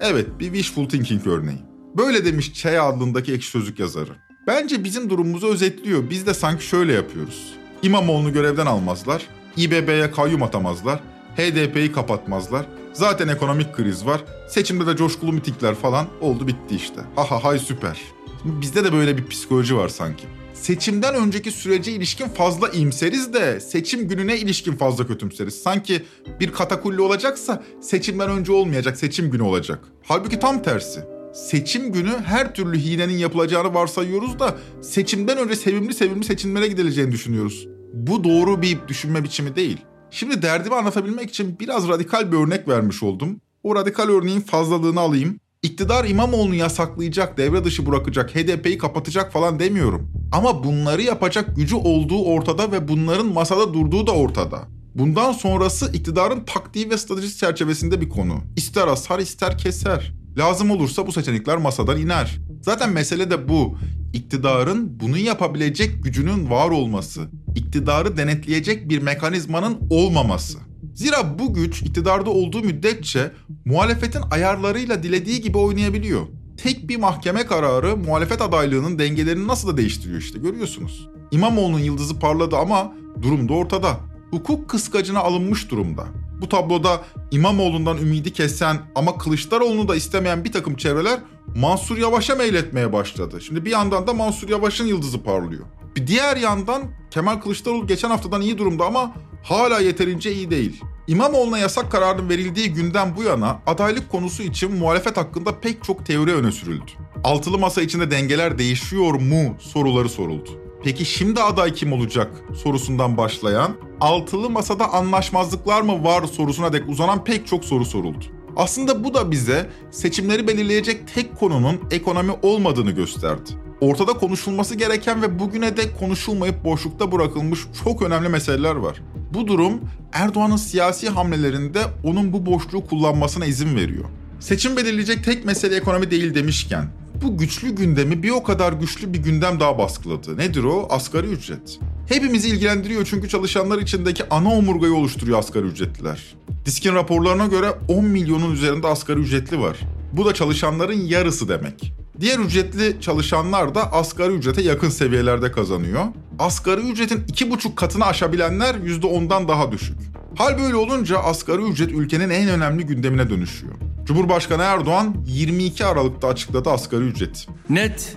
[0.00, 1.58] Evet, bir wishful thinking örneği.
[1.96, 4.12] Böyle demiş Çey adındaki ekşi sözlük yazarı.
[4.46, 6.10] Bence bizim durumumuzu özetliyor.
[6.10, 7.54] Biz de sanki şöyle yapıyoruz.
[7.82, 11.00] İmamoğlu'nu görevden almazlar, İBB'ye kayyum atamazlar,
[11.36, 12.66] HDP'yi kapatmazlar.
[12.92, 14.24] Zaten ekonomik kriz var.
[14.48, 17.00] Seçimde de coşkulu mitikler falan oldu bitti işte.
[17.16, 17.98] Ha ha hay süper.
[18.42, 20.24] Şimdi bizde de böyle bir psikoloji var sanki.
[20.54, 25.54] Seçimden önceki sürece ilişkin fazla iyimseriz de seçim gününe ilişkin fazla kötümseriz.
[25.62, 26.02] Sanki
[26.40, 29.78] bir katakulli olacaksa seçimden önce olmayacak, seçim günü olacak.
[30.02, 31.00] Halbuki tam tersi.
[31.34, 37.68] Seçim günü her türlü hilenin yapılacağını varsayıyoruz da seçimden önce sevimli sevimli seçimlere gidileceğini düşünüyoruz.
[37.92, 39.78] Bu doğru bir düşünme biçimi değil.
[40.12, 43.40] Şimdi derdimi anlatabilmek için biraz radikal bir örnek vermiş oldum.
[43.62, 45.40] O radikal örneğin fazlalığını alayım.
[45.62, 50.12] İktidar İmamoğlu'nu yasaklayacak, devre dışı bırakacak, HDP'yi kapatacak falan demiyorum.
[50.32, 54.68] Ama bunları yapacak gücü olduğu ortada ve bunların masada durduğu da ortada.
[54.94, 58.40] Bundan sonrası iktidarın taktiği ve stratejisi çerçevesinde bir konu.
[58.56, 60.12] İster asar ister keser.
[60.38, 62.38] Lazım olursa bu seçenekler masadan iner.
[62.62, 63.78] Zaten mesele de bu.
[64.12, 67.28] İktidarın bunu yapabilecek gücünün var olması.
[67.54, 70.58] iktidarı denetleyecek bir mekanizmanın olmaması.
[70.94, 73.32] Zira bu güç iktidarda olduğu müddetçe
[73.64, 76.26] muhalefetin ayarlarıyla dilediği gibi oynayabiliyor.
[76.56, 81.08] Tek bir mahkeme kararı muhalefet adaylığının dengelerini nasıl da değiştiriyor işte görüyorsunuz.
[81.30, 82.92] İmamoğlu'nun yıldızı parladı ama
[83.22, 84.00] durum da ortada.
[84.30, 86.06] Hukuk kıskacına alınmış durumda.
[86.42, 87.00] Bu tabloda
[87.30, 91.20] İmamoğlu'ndan ümidi kesen ama Kılıçdaroğlu'nu da istemeyen bir takım çevreler
[91.56, 93.40] Mansur Yavaş'a meyletmeye başladı.
[93.40, 95.64] Şimdi bir yandan da Mansur Yavaş'ın yıldızı parlıyor.
[95.96, 100.80] Bir diğer yandan Kemal Kılıçdaroğlu geçen haftadan iyi durumda ama hala yeterince iyi değil.
[101.06, 106.34] İmamoğlu'na yasak kararının verildiği günden bu yana adaylık konusu için muhalefet hakkında pek çok teori
[106.34, 106.90] öne sürüldü.
[107.24, 110.61] Altılı masa içinde dengeler değişiyor mu soruları soruldu.
[110.84, 112.30] Peki şimdi aday kim olacak
[112.62, 118.24] sorusundan başlayan, altılı masada anlaşmazlıklar mı var sorusuna dek uzanan pek çok soru soruldu.
[118.56, 123.50] Aslında bu da bize seçimleri belirleyecek tek konunun ekonomi olmadığını gösterdi.
[123.80, 129.02] Ortada konuşulması gereken ve bugüne dek konuşulmayıp boşlukta bırakılmış çok önemli meseleler var.
[129.34, 129.80] Bu durum
[130.12, 134.04] Erdoğan'ın siyasi hamlelerinde onun bu boşluğu kullanmasına izin veriyor.
[134.40, 139.18] Seçim belirleyecek tek mesele ekonomi değil demişken bu güçlü gündemi bir o kadar güçlü bir
[139.18, 140.38] gündem daha baskıladı.
[140.38, 140.86] Nedir o?
[140.90, 141.78] Asgari ücret.
[142.08, 146.34] Hepimizi ilgilendiriyor çünkü çalışanlar içindeki ana omurgayı oluşturuyor asgari ücretliler.
[146.64, 149.76] Diskin raporlarına göre 10 milyonun üzerinde asgari ücretli var.
[150.12, 151.94] Bu da çalışanların yarısı demek.
[152.20, 156.04] Diğer ücretli çalışanlar da asgari ücrete yakın seviyelerde kazanıyor.
[156.38, 159.96] Asgari ücretin 2,5 katını aşabilenler %10'dan daha düşük.
[160.36, 163.74] Hal böyle olunca asgari ücret ülkenin en önemli gündemine dönüşüyor.
[164.06, 167.46] Cumhurbaşkanı Erdoğan 22 Aralık'ta açıkladı asgari ücret.
[167.70, 168.16] Net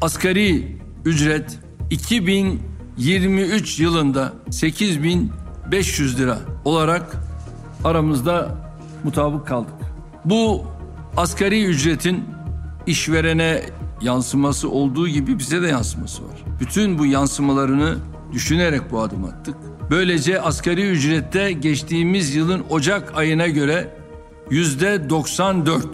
[0.00, 1.58] asgari ücret
[1.90, 7.16] 2023 yılında 8500 lira olarak
[7.84, 8.56] aramızda
[9.04, 9.74] mutabık kaldık.
[10.24, 10.64] Bu
[11.16, 12.24] asgari ücretin
[12.86, 13.62] işverene
[14.02, 16.44] yansıması olduğu gibi bize de yansıması var.
[16.60, 17.96] Bütün bu yansımalarını
[18.32, 19.56] düşünerek bu adım attık.
[19.90, 24.03] Böylece asgari ücrette geçtiğimiz yılın Ocak ayına göre
[24.50, 25.86] yüzde 94,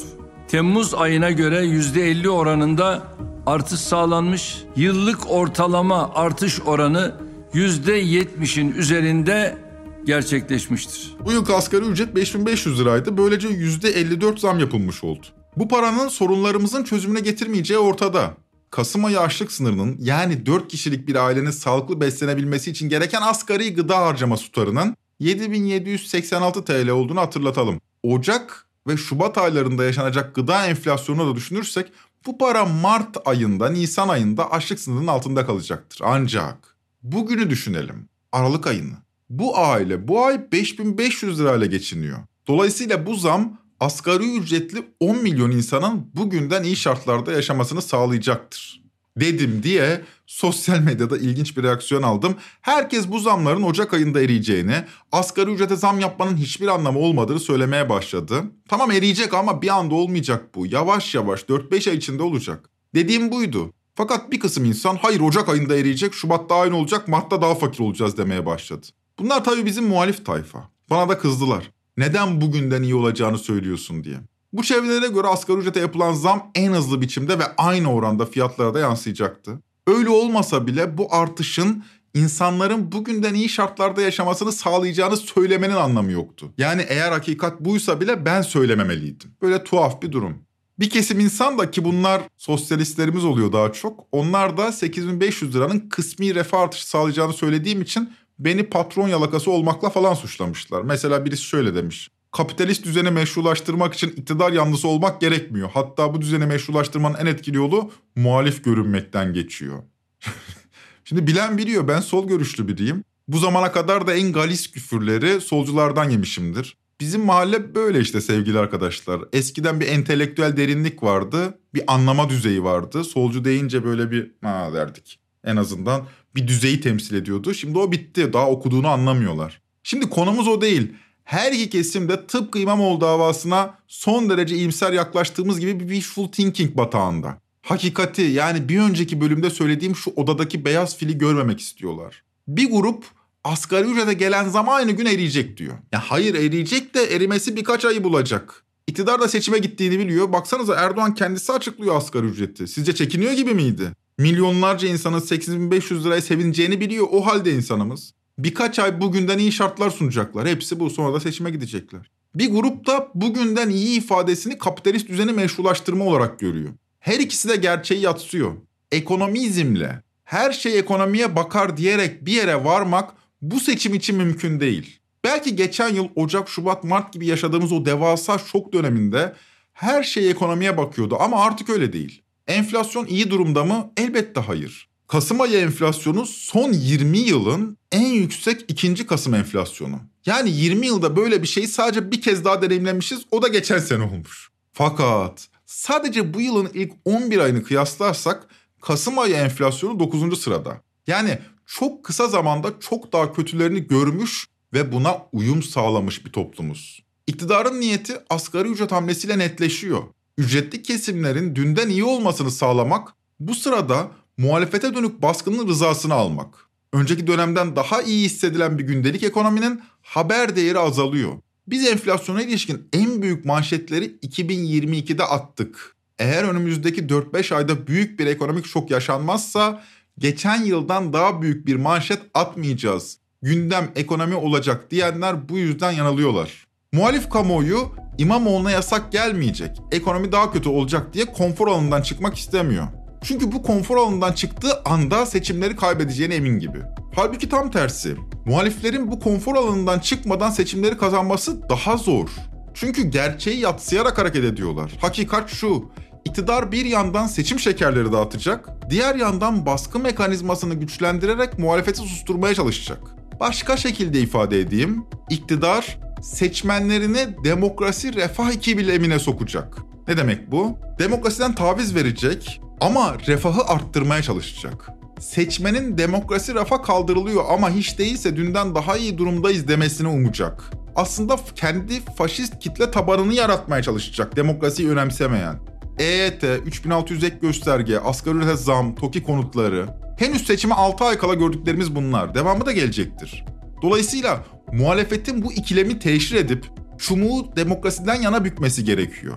[0.49, 3.03] Temmuz ayına göre yüzde 50 oranında
[3.47, 4.65] artış sağlanmış.
[4.77, 7.15] Yıllık ortalama artış oranı
[7.53, 9.59] yüzde 70'in üzerinde
[10.05, 11.15] gerçekleşmiştir.
[11.25, 13.17] Bu yıl asgari ücret 5500 liraydı.
[13.17, 15.27] Böylece %54 zam yapılmış oldu.
[15.57, 18.35] Bu paranın sorunlarımızın çözümüne getirmeyeceği ortada.
[18.71, 23.99] Kasım ayı açlık sınırının yani 4 kişilik bir ailenin sağlıklı beslenebilmesi için gereken asgari gıda
[23.99, 27.81] harcaması tutarının 7786 TL olduğunu hatırlatalım.
[28.03, 31.93] Ocak ve Şubat aylarında yaşanacak gıda enflasyonunu da düşünürsek
[32.27, 36.01] bu para Mart ayında, Nisan ayında açlık sınırının altında kalacaktır.
[36.05, 38.09] Ancak bugünü düşünelim.
[38.33, 38.95] Aralık ayını.
[39.31, 42.19] Bu aile bu ay 5500 lirayla geçiniyor.
[42.49, 48.83] Dolayısıyla bu zam asgari ücretli 10 milyon insanın bugünden iyi şartlarda yaşamasını sağlayacaktır.
[49.17, 52.35] Dedim diye sosyal medyada ilginç bir reaksiyon aldım.
[52.61, 58.43] Herkes bu zamların Ocak ayında eriyeceğini, asgari ücrete zam yapmanın hiçbir anlamı olmadığını söylemeye başladı.
[58.69, 60.67] Tamam eriyecek ama bir anda olmayacak bu.
[60.67, 62.71] Yavaş yavaş 4-5 ay içinde olacak.
[62.95, 63.73] Dediğim buydu.
[63.95, 68.17] Fakat bir kısım insan hayır Ocak ayında eriyecek, Şubat'ta aynı olacak, Mart'ta daha fakir olacağız
[68.19, 68.87] demeye başladı.
[69.19, 70.71] Bunlar tabii bizim muhalif tayfa.
[70.91, 71.71] Bana da kızdılar.
[71.97, 74.17] Neden bugünden iyi olacağını söylüyorsun diye.
[74.53, 78.79] Bu çevrelere göre asgari ücrete yapılan zam en hızlı biçimde ve aynı oranda fiyatlara da
[78.79, 79.63] yansıyacaktı.
[79.87, 81.85] Öyle olmasa bile bu artışın
[82.15, 86.53] insanların bugünden iyi şartlarda yaşamasını sağlayacağını söylemenin anlamı yoktu.
[86.59, 89.31] Yani eğer hakikat buysa bile ben söylememeliydim.
[89.43, 90.39] Böyle tuhaf bir durum.
[90.79, 94.05] Bir kesim insan da ki bunlar sosyalistlerimiz oluyor daha çok.
[94.13, 100.15] Onlar da 8500 liranın kısmi refah artışı sağlayacağını söylediğim için beni patron yalakası olmakla falan
[100.15, 100.83] suçlamışlar.
[100.83, 102.11] Mesela birisi şöyle demiş.
[102.33, 105.71] Kapitalist düzeni meşrulaştırmak için iktidar yanlısı olmak gerekmiyor.
[105.75, 109.83] Hatta bu düzeni meşrulaştırmanın en etkili yolu muhalif görünmekten geçiyor.
[111.05, 113.05] Şimdi bilen biliyor ben sol görüşlü biriyim.
[113.29, 116.77] Bu zamana kadar da en galis küfürleri solculardan yemişimdir.
[117.01, 119.21] Bizim mahalle böyle işte sevgili arkadaşlar.
[119.33, 121.59] Eskiden bir entelektüel derinlik vardı.
[121.75, 123.05] Bir anlama düzeyi vardı.
[123.05, 125.19] Solcu deyince böyle bir ha derdik.
[125.45, 127.55] En azından bir düzeyi temsil ediyordu.
[127.55, 128.33] Şimdi o bitti.
[128.33, 129.63] Daha okuduğunu anlamıyorlar.
[129.83, 130.93] Şimdi konumuz o değil.
[131.31, 136.77] Her iki kesim de tıpkı İmamoğlu davasına son derece iyimser yaklaştığımız gibi bir wishful thinking
[136.77, 137.39] batağında.
[137.63, 142.23] Hakikati yani bir önceki bölümde söylediğim şu odadaki beyaz fili görmemek istiyorlar.
[142.49, 143.05] Bir grup
[143.45, 145.75] asgari ücrete gelen zam aynı gün eriyecek diyor.
[145.93, 148.65] Ya hayır eriyecek de erimesi birkaç ayı bulacak.
[148.87, 150.33] İktidar da seçime gittiğini biliyor.
[150.33, 152.69] Baksanıza Erdoğan kendisi açıklıyor asgari ücreti.
[152.69, 153.93] Sizce çekiniyor gibi miydi?
[154.19, 157.07] Milyonlarca insanın 8500 liraya sevineceğini biliyor.
[157.11, 158.15] O halde insanımız.
[158.45, 160.49] Birkaç ay bugünden iyi şartlar sunacaklar.
[160.49, 162.11] Hepsi bu sonra da seçime gidecekler.
[162.35, 166.71] Bir grup da bugünden iyi ifadesini kapitalist düzeni meşrulaştırma olarak görüyor.
[167.01, 168.53] Her ikisi de gerçeği yatsıyor.
[168.93, 173.11] Ekonomizmle her şey ekonomiye bakar diyerek bir yere varmak
[173.43, 175.01] bu seçim için mümkün değil.
[175.25, 179.35] Belki geçen yıl Ocak, Şubat, Mart gibi yaşadığımız o devasa şok döneminde
[179.73, 182.23] her şey ekonomiye bakıyordu ama artık öyle değil.
[182.47, 183.93] Enflasyon iyi durumda mı?
[183.97, 184.90] Elbette hayır.
[185.11, 190.01] Kasım ayı enflasyonu son 20 yılın en yüksek ikinci Kasım enflasyonu.
[190.27, 194.03] Yani 20 yılda böyle bir şeyi sadece bir kez daha deneyimlemişiz o da geçen sene
[194.03, 194.51] olmuş.
[194.73, 198.47] Fakat sadece bu yılın ilk 11 ayını kıyaslarsak
[198.81, 200.41] Kasım ayı enflasyonu 9.
[200.41, 200.81] sırada.
[201.07, 207.03] Yani çok kısa zamanda çok daha kötülerini görmüş ve buna uyum sağlamış bir toplumuz.
[207.27, 210.03] İktidarın niyeti asgari ücret hamlesiyle netleşiyor.
[210.39, 213.09] Ücretli kesimlerin dünden iyi olmasını sağlamak,
[213.41, 216.67] bu sırada muhalefete dönük baskının rızasını almak.
[216.93, 221.33] Önceki dönemden daha iyi hissedilen bir gündelik ekonominin haber değeri azalıyor.
[221.67, 225.97] Biz enflasyona ilişkin en büyük manşetleri 2022'de attık.
[226.19, 229.83] Eğer önümüzdeki 4-5 ayda büyük bir ekonomik şok yaşanmazsa
[230.19, 233.19] geçen yıldan daha büyük bir manşet atmayacağız.
[233.43, 236.67] Gündem ekonomi olacak diyenler bu yüzden yanılıyorlar.
[236.93, 242.87] Muhalif kamuoyu İmamoğlu'na yasak gelmeyecek, ekonomi daha kötü olacak diye konfor alanından çıkmak istemiyor.
[243.23, 246.79] Çünkü bu konfor alanından çıktığı anda seçimleri kaybedeceğine emin gibi.
[247.15, 248.17] Halbuki tam tersi.
[248.47, 252.29] Muhaliflerin bu konfor alanından çıkmadan seçimleri kazanması daha zor.
[252.75, 254.93] Çünkü gerçeği yatsıyarak hareket ediyorlar.
[255.01, 255.91] Hakikat şu.
[256.25, 263.01] İktidar bir yandan seçim şekerleri dağıtacak, diğer yandan baskı mekanizmasını güçlendirerek muhalefeti susturmaya çalışacak.
[263.41, 269.77] Başka şekilde ifade edeyim, iktidar seçmenlerini demokrasi refah ikilemine sokacak.
[270.09, 270.79] Ne demek bu?
[270.99, 274.91] Demokrasiden taviz verecek ama refahı arttırmaya çalışacak.
[275.21, 280.71] Seçmenin demokrasi rafa kaldırılıyor ama hiç değilse dünden daha iyi durumdayız demesini umacak.
[280.97, 285.57] Aslında kendi faşist kitle tabanını yaratmaya çalışacak demokrasiyi önemsemeyen.
[285.99, 289.87] EYT, 3600 ek gösterge, asgari ücret zam, TOKİ konutları.
[290.19, 292.35] Henüz seçime 6 ay kala gördüklerimiz bunlar.
[292.35, 293.45] Devamı da gelecektir.
[293.83, 296.67] Dolayısıyla muhalefetin bu ikilemi teşhir edip
[296.99, 299.35] çumuğu demokrasiden yana bükmesi gerekiyor.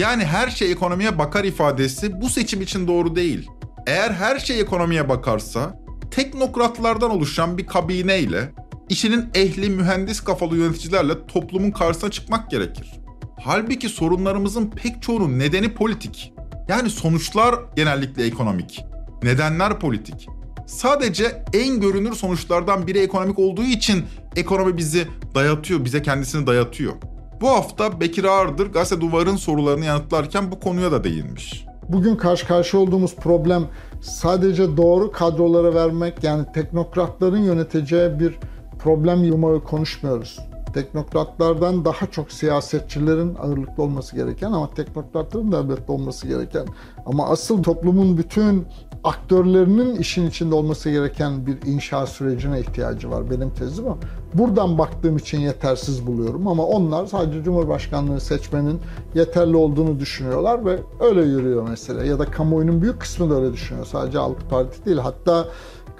[0.00, 3.50] Yani her şey ekonomiye bakar ifadesi bu seçim için doğru değil.
[3.86, 8.52] Eğer her şey ekonomiye bakarsa teknokratlardan oluşan bir kabineyle
[8.88, 12.92] işinin ehli mühendis kafalı yöneticilerle toplumun karşısına çıkmak gerekir.
[13.40, 16.32] Halbuki sorunlarımızın pek çoğunun nedeni politik.
[16.68, 18.84] Yani sonuçlar genellikle ekonomik.
[19.22, 20.28] Nedenler politik.
[20.66, 24.04] Sadece en görünür sonuçlardan biri ekonomik olduğu için
[24.36, 26.92] ekonomi bizi dayatıyor, bize kendisini dayatıyor.
[27.40, 31.64] Bu hafta Bekir Ağırdır Gazete Duvar'ın sorularını yanıtlarken bu konuya da değinmiş.
[31.88, 33.66] Bugün karşı karşıya olduğumuz problem
[34.00, 38.38] sadece doğru kadrolara vermek yani teknokratların yöneteceği bir
[38.78, 40.38] problem yumağı konuşmuyoruz.
[40.72, 46.66] Teknokratlardan daha çok siyasetçilerin ağırlıklı olması gereken ama teknokratların da elbette olması gereken
[47.06, 48.66] ama asıl toplumun bütün
[49.04, 53.30] aktörlerinin işin içinde olması gereken bir inşa sürecine ihtiyacı var.
[53.30, 53.96] Benim tezim o.
[54.34, 58.80] Buradan baktığım için yetersiz buluyorum ama onlar sadece Cumhurbaşkanlığı seçmenin
[59.14, 62.04] yeterli olduğunu düşünüyorlar ve öyle yürüyor mesela.
[62.04, 63.86] Ya da kamuoyunun büyük kısmı da öyle düşünüyor.
[63.86, 64.98] Sadece altı parti değil.
[64.98, 65.48] Hatta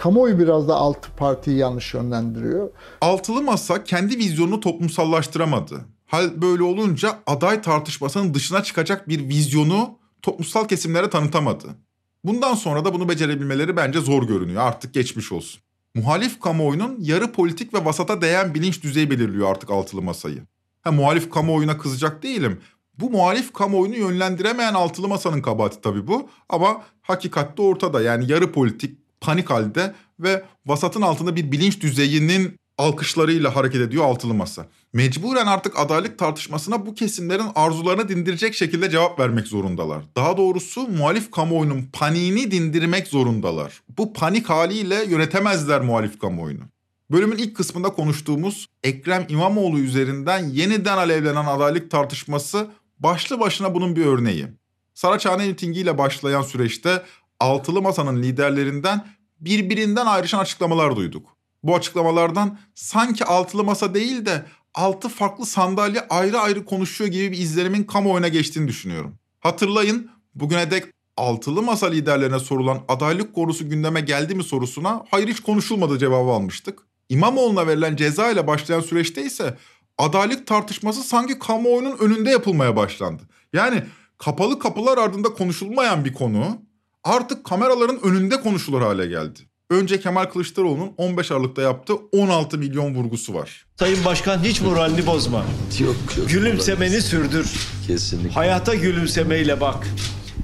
[0.00, 2.70] kamuoyu biraz da altı partiyi yanlış yönlendiriyor.
[3.00, 5.84] Altılı Masa kendi vizyonunu toplumsallaştıramadı.
[6.06, 11.66] Hal böyle olunca aday tartışmasının dışına çıkacak bir vizyonu toplumsal kesimlere tanıtamadı.
[12.24, 14.62] Bundan sonra da bunu becerebilmeleri bence zor görünüyor.
[14.62, 15.60] Artık geçmiş olsun.
[15.94, 20.42] Muhalif kamuoyunun yarı politik ve vasata değen bilinç düzeyi belirliyor artık altılı masayı.
[20.82, 22.60] Ha, muhalif kamuoyuna kızacak değilim.
[22.98, 26.28] Bu muhalif kamuoyunu yönlendiremeyen altılı masanın kabahati tabii bu.
[26.48, 33.56] Ama hakikatte ortada yani yarı politik, panik halde ve vasatın altında bir bilinç düzeyinin alkışlarıyla
[33.56, 34.66] hareket ediyor altılı masa.
[34.92, 40.04] Mecburen artık adaylık tartışmasına bu kesimlerin arzularını dindirecek şekilde cevap vermek zorundalar.
[40.16, 43.82] Daha doğrusu muhalif kamuoyunun paniğini dindirmek zorundalar.
[43.98, 46.62] Bu panik haliyle yönetemezler muhalif kamuoyunu.
[47.10, 54.06] Bölümün ilk kısmında konuştuğumuz Ekrem İmamoğlu üzerinden yeniden alevlenen adaylık tartışması başlı başına bunun bir
[54.06, 54.46] örneği.
[54.94, 57.02] Saraçhane mitingiyle başlayan süreçte
[57.40, 59.06] altılı masanın liderlerinden
[59.40, 61.36] birbirinden ayrışan açıklamalar duyduk.
[61.62, 67.38] Bu açıklamalardan sanki altılı masa değil de altı farklı sandalye ayrı ayrı konuşuyor gibi bir
[67.38, 69.18] izlenimin kamuoyuna geçtiğini düşünüyorum.
[69.40, 70.84] Hatırlayın bugüne dek
[71.16, 76.78] altılı masa liderlerine sorulan adaylık konusu gündeme geldi mi sorusuna hayır hiç konuşulmadı cevabı almıştık.
[77.08, 79.56] İmamoğlu'na verilen ceza ile başlayan süreçte ise
[79.98, 83.22] adaylık tartışması sanki kamuoyunun önünde yapılmaya başlandı.
[83.52, 83.82] Yani
[84.18, 86.62] kapalı kapılar ardında konuşulmayan bir konu
[87.04, 89.38] artık kameraların önünde konuşulur hale geldi.
[89.70, 93.66] Önce Kemal Kılıçdaroğlu'nun 15 Aralık'ta yaptığı 16 milyon vurgusu var.
[93.78, 95.44] Sayın Başkan hiç moralini bozma.
[95.80, 96.28] Yok, yok.
[96.28, 97.46] Gülümsemeni sürdür.
[97.86, 98.30] Kesinlikle.
[98.30, 99.86] Hayata gülümsemeyle bak.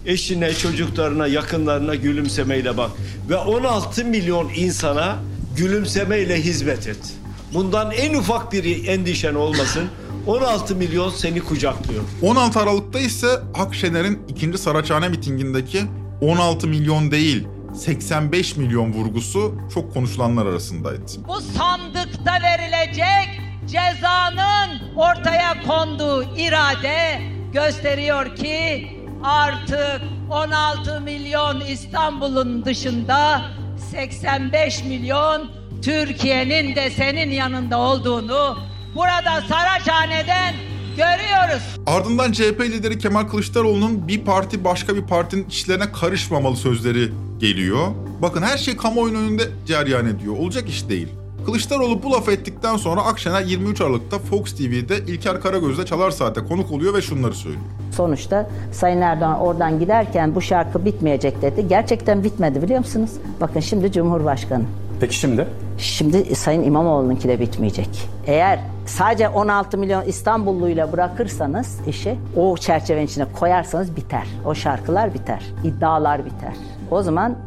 [0.07, 2.90] Eşine, çocuklarına, yakınlarına gülümsemeyle bak.
[3.28, 5.18] Ve 16 milyon insana
[5.57, 7.14] gülümsemeyle hizmet et.
[7.54, 9.84] Bundan en ufak bir endişen olmasın.
[10.26, 12.02] 16 milyon seni kucaklıyor.
[12.22, 15.82] 16 Aralık'ta ise Akşener'in ikinci Saraçhane mitingindeki
[16.21, 21.03] 16 milyon değil 85 milyon vurgusu çok konuşulanlar arasındaydı.
[21.29, 27.21] Bu sandıkta verilecek cezanın ortaya konduğu irade
[27.53, 28.89] gösteriyor ki
[29.25, 33.43] artık 16 milyon İstanbul'un dışında
[33.91, 35.51] 85 milyon
[35.83, 38.59] Türkiye'nin de senin yanında olduğunu
[38.95, 40.55] burada Saraçhane'den
[40.97, 41.76] görüyoruz.
[41.86, 47.86] Ardından CHP lideri Kemal Kılıçdaroğlu'nun bir parti başka bir partinin işlerine karışmamalı sözleri geliyor.
[48.22, 50.36] Bakın her şey kamuoyunun önünde cereyan ediyor.
[50.36, 51.09] Olacak iş değil.
[51.47, 56.72] Kılıçdaroğlu bu lafı ettikten sonra Akşener 23 Aralık'ta Fox TV'de İlker Karagöz'de Çalar Saat'e konuk
[56.72, 57.64] oluyor ve şunları söylüyor.
[57.97, 61.68] Sonuçta Sayın Erdoğan oradan giderken bu şarkı bitmeyecek dedi.
[61.68, 63.11] Gerçekten bitmedi biliyor musunuz?
[63.40, 64.64] Bakın şimdi Cumhurbaşkanı.
[65.01, 65.49] Peki şimdi?
[65.78, 67.88] Şimdi Sayın İmamoğlu'nunki de bitmeyecek.
[68.26, 74.26] Eğer sadece 16 milyon İstanbulluyla bırakırsanız işi o çerçevenin içine koyarsanız biter.
[74.44, 75.42] O şarkılar biter.
[75.64, 76.55] iddialar biter.
[76.90, 77.38] O zaman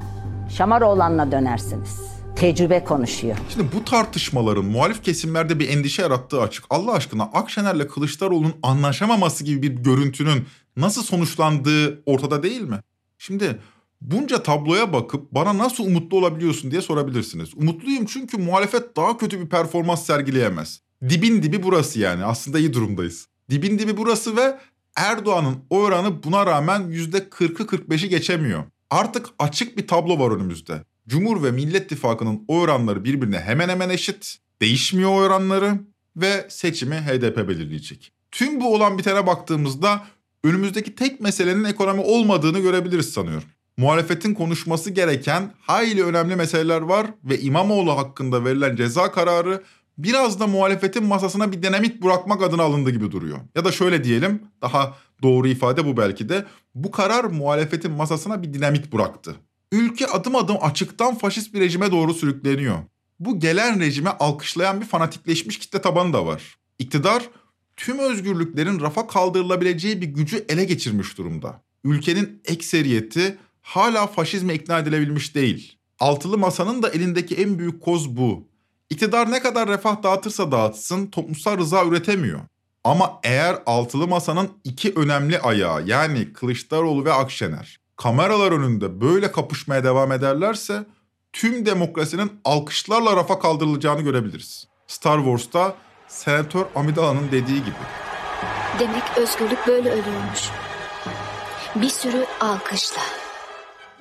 [0.50, 2.02] Şamaroğlan'la dönersiniz.
[2.36, 3.38] Tecrübe konuşuyor.
[3.50, 6.66] Şimdi bu tartışmaların muhalif kesimlerde bir endişe yarattığı açık.
[6.70, 10.46] Allah aşkına Akşener'le Kılıçdaroğlu'nun anlaşamaması gibi bir görüntünün
[10.78, 12.80] nasıl sonuçlandığı ortada değil mi?
[13.18, 13.60] Şimdi
[14.02, 17.50] bunca tabloya bakıp bana nasıl umutlu olabiliyorsun diye sorabilirsiniz.
[17.56, 20.82] Umutluyum çünkü muhalefet daha kötü bir performans sergileyemez.
[21.10, 23.28] Dibin dibi burası yani aslında iyi durumdayız.
[23.50, 24.60] Dibin dibi burası ve
[24.96, 28.64] Erdoğan'ın oranı buna rağmen %40'ı 45'i geçemiyor.
[28.90, 30.84] Artık açık bir tablo var önümüzde.
[31.08, 34.38] Cumhur ve Millet İttifakı'nın oy oranları birbirine hemen hemen eşit.
[34.62, 35.80] Değişmiyor oranları
[36.16, 38.12] ve seçimi HDP belirleyecek.
[38.32, 40.06] Tüm bu olan bitene baktığımızda
[40.44, 43.48] önümüzdeki tek meselenin ekonomi olmadığını görebiliriz sanıyorum.
[43.80, 49.64] Muhalefetin konuşması gereken hayli önemli meseleler var ve İmamoğlu hakkında verilen ceza kararı
[49.98, 53.40] biraz da muhalefetin masasına bir dinamit bırakmak adına alındı gibi duruyor.
[53.56, 56.46] Ya da şöyle diyelim, daha doğru ifade bu belki de.
[56.76, 59.36] Bu karar muhalefetin masasına bir dinamit bıraktı.
[59.72, 62.78] Ülke adım adım açıktan faşist bir rejime doğru sürükleniyor.
[63.20, 66.58] Bu gelen rejime alkışlayan bir fanatikleşmiş kitle tabanı da var.
[66.80, 67.30] İktidar
[67.78, 71.62] tüm özgürlüklerin rafa kaldırılabileceği bir gücü ele geçirmiş durumda.
[71.84, 73.38] Ülkenin ekseriyeti
[73.70, 75.78] hala faşizme ikna edilebilmiş değil.
[76.00, 78.48] Altılı masanın da elindeki en büyük koz bu.
[78.90, 82.40] İktidar ne kadar refah dağıtırsa dağıtsın toplumsal rıza üretemiyor.
[82.84, 89.84] Ama eğer altılı masanın iki önemli ayağı yani Kılıçdaroğlu ve Akşener kameralar önünde böyle kapışmaya
[89.84, 90.86] devam ederlerse
[91.34, 94.68] tüm demokrasinin alkışlarla rafa kaldırılacağını görebiliriz.
[94.88, 95.76] Star Wars'ta
[96.08, 97.76] Senatör Amidala'nın dediği gibi.
[98.80, 100.50] Demek özgürlük böyle ölüyormuş.
[101.76, 103.19] Bir sürü alkışla.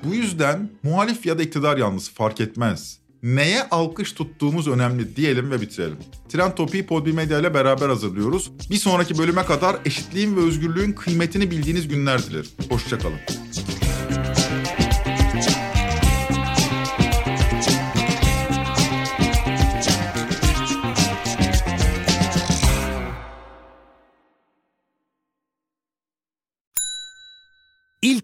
[0.04, 2.98] Bu yüzden muhalif ya da iktidar yanlısı fark etmez.
[3.22, 5.96] Neye alkış tuttuğumuz önemli diyelim ve bitirelim.
[6.28, 8.50] Trend Topi'yi Podbi Medya ile beraber hazırlıyoruz.
[8.70, 12.50] Bir sonraki bölüme kadar eşitliğin ve özgürlüğün kıymetini bildiğiniz günler dilerim.
[12.70, 13.18] Hoşçakalın.